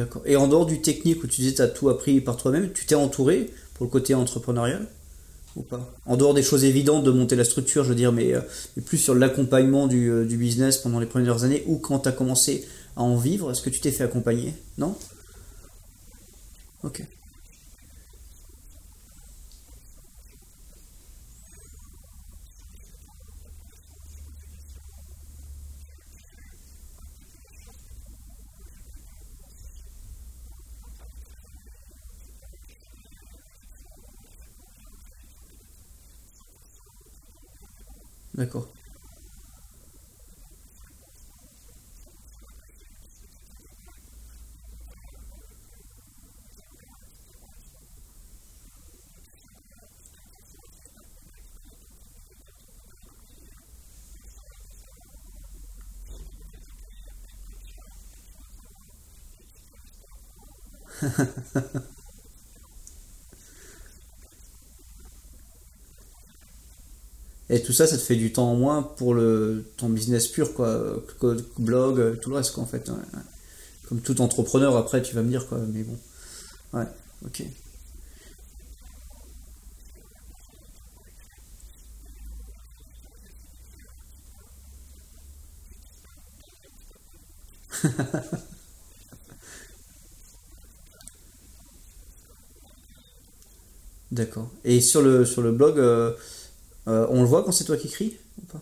D'accord. 0.00 0.22
Et 0.24 0.34
en 0.34 0.48
dehors 0.48 0.64
du 0.64 0.80
technique 0.80 1.22
où 1.22 1.26
tu 1.26 1.42
disais 1.42 1.54
tu 1.54 1.60
as 1.60 1.68
tout 1.68 1.90
appris 1.90 2.22
par 2.22 2.38
toi-même, 2.38 2.72
tu 2.72 2.86
t'es 2.86 2.94
entouré 2.94 3.50
pour 3.74 3.84
le 3.84 3.90
côté 3.90 4.14
entrepreneurial 4.14 4.86
ou 5.56 5.62
pas? 5.62 5.92
En 6.06 6.16
dehors 6.16 6.32
des 6.32 6.42
choses 6.42 6.64
évidentes 6.64 7.04
de 7.04 7.10
monter 7.10 7.36
la 7.36 7.44
structure, 7.44 7.84
je 7.84 7.90
veux 7.90 7.94
dire, 7.94 8.10
mais, 8.10 8.34
euh, 8.34 8.40
plus 8.86 8.96
sur 8.96 9.14
l'accompagnement 9.14 9.88
du, 9.88 10.10
euh, 10.10 10.24
du, 10.24 10.38
business 10.38 10.78
pendant 10.78 11.00
les 11.00 11.06
premières 11.06 11.44
années 11.44 11.64
ou 11.66 11.76
quand 11.76 11.98
tu 11.98 12.08
as 12.08 12.12
commencé 12.12 12.66
à 12.96 13.02
en 13.02 13.16
vivre, 13.18 13.50
est-ce 13.50 13.60
que 13.60 13.68
tu 13.68 13.80
t'es 13.80 13.90
fait 13.90 14.04
accompagner? 14.04 14.54
Non? 14.78 14.96
Ok. 16.82 17.02
D'accord. 38.40 38.72
Et 67.50 67.60
tout 67.62 67.72
ça, 67.72 67.86
ça 67.86 67.96
te 67.98 68.02
fait 68.02 68.16
du 68.16 68.32
temps 68.32 68.50
en 68.52 68.54
moins 68.54 68.82
pour 68.82 69.12
le, 69.12 69.64
ton 69.76 69.88
business 69.88 70.28
pur, 70.28 70.54
quoi. 70.54 71.02
Blog, 71.58 72.20
tout 72.20 72.30
le 72.30 72.36
reste, 72.36 72.52
quoi, 72.52 72.62
en 72.62 72.66
fait. 72.66 72.90
Comme 73.88 74.00
tout 74.00 74.20
entrepreneur, 74.20 74.76
après, 74.76 75.02
tu 75.02 75.16
vas 75.16 75.22
me 75.22 75.28
dire, 75.28 75.48
quoi. 75.48 75.58
Mais 75.72 75.82
bon. 75.82 75.98
Ouais, 76.72 76.86
ok. 77.26 77.42
D'accord. 94.12 94.50
Et 94.64 94.80
sur 94.80 95.02
le, 95.02 95.24
sur 95.24 95.42
le 95.42 95.52
blog, 95.52 95.78
euh, 95.78 96.12
euh, 96.90 97.06
on 97.10 97.22
le 97.22 97.28
voit 97.28 97.44
quand 97.44 97.52
c'est 97.52 97.64
toi 97.64 97.76
qui 97.76 97.88
écris 97.88 98.18
ou 98.42 98.46
pas? 98.46 98.60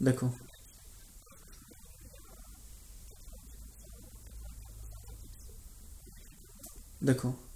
D'accord. 0.00 0.32
D'accord. 7.02 7.49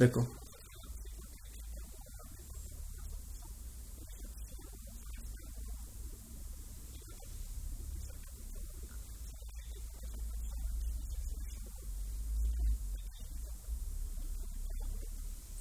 D'accord. 0.00 0.26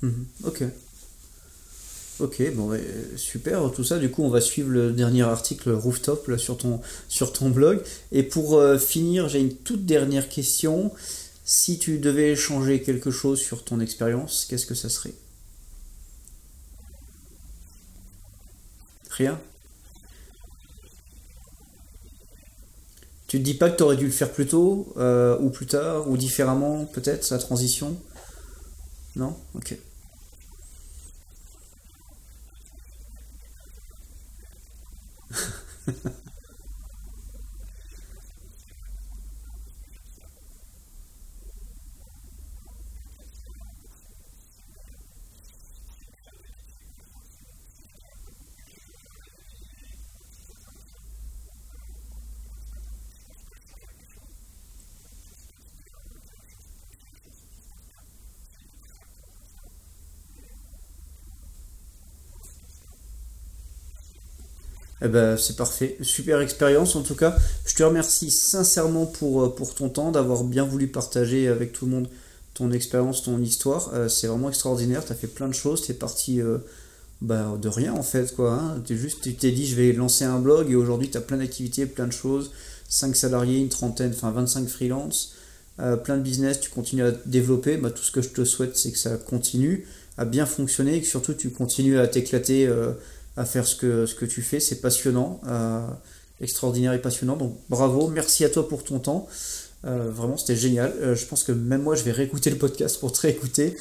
Mhm. 0.01 0.25
Ok. 0.45 0.63
Ok, 2.21 2.41
bon, 2.53 2.77
super, 3.15 3.71
tout 3.73 3.83
ça. 3.83 3.97
Du 3.97 4.09
coup, 4.09 4.23
on 4.23 4.29
va 4.29 4.41
suivre 4.41 4.69
le 4.69 4.91
dernier 4.91 5.23
article 5.23 5.71
rooftop 5.71 6.37
sur, 6.37 6.57
ton, 6.57 6.81
sur 7.07 7.31
ton 7.31 7.49
blog. 7.49 7.81
Et 8.11 8.23
pour 8.23 8.57
euh, 8.57 8.77
finir, 8.77 9.29
j'ai 9.29 9.39
une 9.39 9.53
toute 9.53 9.85
dernière 9.85 10.27
question. 10.27 10.91
Si 11.51 11.79
tu 11.79 11.97
devais 11.97 12.35
changer 12.35 12.83
quelque 12.83 13.09
chose 13.09 13.41
sur 13.41 13.65
ton 13.65 13.79
expérience, 13.79 14.45
qu'est-ce 14.45 14.67
que 14.67 14.75
ça 14.75 14.87
serait? 14.87 15.15
Rien? 19.09 19.41
Tu 23.27 23.39
te 23.39 23.43
dis 23.43 23.55
pas 23.55 23.71
que 23.71 23.77
tu 23.77 23.81
aurais 23.81 23.97
dû 23.97 24.05
le 24.05 24.11
faire 24.11 24.31
plus 24.31 24.45
tôt, 24.45 24.93
euh, 24.97 25.39
ou 25.39 25.49
plus 25.49 25.65
tard, 25.65 26.07
ou 26.07 26.17
différemment, 26.17 26.85
peut-être, 26.85 27.27
la 27.31 27.39
transition? 27.39 27.99
Non? 29.15 29.35
Ok. 29.55 29.75
Eh 65.01 65.07
ben, 65.07 65.37
c'est 65.37 65.55
parfait. 65.55 65.97
Super 66.01 66.41
expérience 66.41 66.95
en 66.95 67.03
tout 67.03 67.15
cas. 67.15 67.37
Je 67.65 67.75
te 67.75 67.83
remercie 67.83 68.31
sincèrement 68.31 69.05
pour, 69.05 69.43
euh, 69.43 69.55
pour 69.55 69.73
ton 69.73 69.89
temps, 69.89 70.11
d'avoir 70.11 70.43
bien 70.43 70.65
voulu 70.65 70.87
partager 70.87 71.47
avec 71.47 71.71
tout 71.71 71.85
le 71.85 71.91
monde 71.91 72.07
ton 72.53 72.71
expérience, 72.71 73.23
ton 73.23 73.41
histoire. 73.41 73.91
Euh, 73.93 74.09
c'est 74.09 74.27
vraiment 74.27 74.49
extraordinaire. 74.49 75.05
Tu 75.05 75.13
as 75.13 75.15
fait 75.15 75.27
plein 75.27 75.47
de 75.47 75.53
choses. 75.53 75.81
Tu 75.81 75.91
es 75.91 75.95
parti 75.95 76.41
euh, 76.41 76.57
bah, 77.21 77.57
de 77.61 77.69
rien 77.69 77.93
en 77.93 78.03
fait. 78.03 78.35
quoi. 78.35 78.53
Hein. 78.53 78.83
juste, 78.89 79.21
tu 79.21 79.33
t'es 79.35 79.51
dit, 79.51 79.65
je 79.65 79.75
vais 79.75 79.93
lancer 79.93 80.25
un 80.25 80.39
blog 80.39 80.69
et 80.69 80.75
aujourd'hui, 80.75 81.09
tu 81.09 81.17
as 81.17 81.21
plein 81.21 81.37
d'activités, 81.37 81.85
plein 81.85 82.07
de 82.07 82.13
choses. 82.13 82.51
5 82.89 83.15
salariés, 83.15 83.59
une 83.59 83.69
trentaine, 83.69 84.11
enfin 84.13 84.31
25 84.31 84.67
freelances. 84.67 85.35
plein 85.77 86.17
de 86.17 86.23
business, 86.23 86.59
tu 86.59 86.71
continues 86.71 87.03
à 87.03 87.11
développer. 87.11 87.77
Bah, 87.77 87.91
tout 87.91 88.03
ce 88.03 88.11
que 88.11 88.21
je 88.21 88.29
te 88.29 88.43
souhaite, 88.43 88.75
c'est 88.75 88.91
que 88.91 88.97
ça 88.97 89.15
continue 89.15 89.87
à 90.17 90.25
bien 90.25 90.45
fonctionner 90.45 90.95
et 90.95 91.01
que 91.01 91.07
surtout 91.07 91.33
tu 91.33 91.51
continues 91.51 91.99
à 91.99 92.07
t'éclater 92.07 92.67
à 93.39 93.45
faire 93.45 93.65
ce 93.65 93.75
que, 93.75 94.05
ce 94.05 94.15
que 94.15 94.25
tu 94.25 94.41
fais. 94.41 94.59
C'est 94.59 94.81
passionnant, 94.81 95.39
euh, 95.47 95.87
extraordinaire 96.41 96.93
et 96.93 97.01
passionnant. 97.01 97.37
Donc 97.37 97.57
bravo, 97.69 98.07
merci 98.09 98.43
à 98.43 98.49
toi 98.49 98.67
pour 98.67 98.83
ton 98.83 98.99
temps. 98.99 99.27
Euh, 99.85 100.11
vraiment, 100.11 100.35
c'était 100.35 100.57
génial. 100.57 100.93
Euh, 100.99 101.15
je 101.15 101.25
pense 101.25 101.43
que 101.43 101.53
même 101.53 101.81
moi, 101.81 101.95
je 101.95 102.03
vais 102.03 102.11
réécouter 102.11 102.49
le 102.49 102.57
podcast 102.57 102.99
pour 102.99 103.13
te 103.13 103.21
réécouter. 103.21 103.77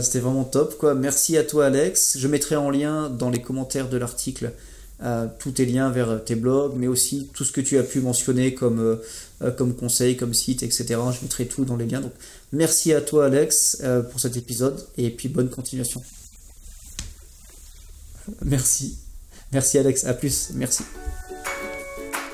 c'était 0.00 0.20
vraiment 0.20 0.44
top. 0.44 0.78
Quoi. 0.78 0.94
Merci 0.94 1.36
à 1.36 1.42
toi, 1.42 1.66
Alex. 1.66 2.18
Je 2.18 2.28
mettrai 2.28 2.54
en 2.54 2.70
lien 2.70 3.10
dans 3.10 3.30
les 3.30 3.42
commentaires 3.42 3.88
de 3.88 3.98
l'article 3.98 4.52
tous 5.38 5.52
tes 5.52 5.64
liens 5.64 5.90
vers 5.90 6.24
tes 6.24 6.34
blogs, 6.34 6.72
mais 6.76 6.88
aussi 6.88 7.30
tout 7.32 7.44
ce 7.44 7.52
que 7.52 7.60
tu 7.60 7.78
as 7.78 7.84
pu 7.84 8.00
mentionner 8.00 8.52
comme, 8.52 8.98
comme 9.56 9.76
conseil, 9.76 10.16
comme 10.16 10.34
site, 10.34 10.64
etc. 10.64 10.86
Je 10.88 11.22
mettrai 11.22 11.46
tout 11.46 11.64
dans 11.64 11.76
les 11.76 11.86
liens. 11.86 12.00
Donc, 12.00 12.14
merci 12.52 12.92
à 12.92 13.00
toi, 13.00 13.26
Alex, 13.26 13.80
pour 14.10 14.18
cet 14.18 14.36
épisode. 14.36 14.84
Et 14.96 15.10
puis, 15.10 15.28
bonne 15.28 15.50
continuation. 15.50 16.02
Merci. 18.42 18.98
Merci 19.52 19.78
Alex, 19.78 20.04
à 20.04 20.14
plus, 20.14 20.50
merci. 20.54 20.82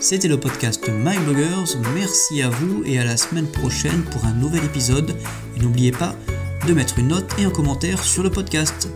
C'était 0.00 0.28
le 0.28 0.38
podcast 0.38 0.88
My 0.88 1.16
Bloggers, 1.18 1.78
merci 1.94 2.42
à 2.42 2.50
vous 2.50 2.82
et 2.84 2.98
à 2.98 3.04
la 3.04 3.16
semaine 3.16 3.46
prochaine 3.46 4.02
pour 4.02 4.24
un 4.24 4.34
nouvel 4.34 4.64
épisode. 4.64 5.14
Et 5.56 5.60
n'oubliez 5.60 5.92
pas 5.92 6.14
de 6.66 6.74
mettre 6.74 6.98
une 6.98 7.08
note 7.08 7.30
et 7.38 7.44
un 7.44 7.50
commentaire 7.50 8.02
sur 8.02 8.22
le 8.22 8.30
podcast. 8.30 8.88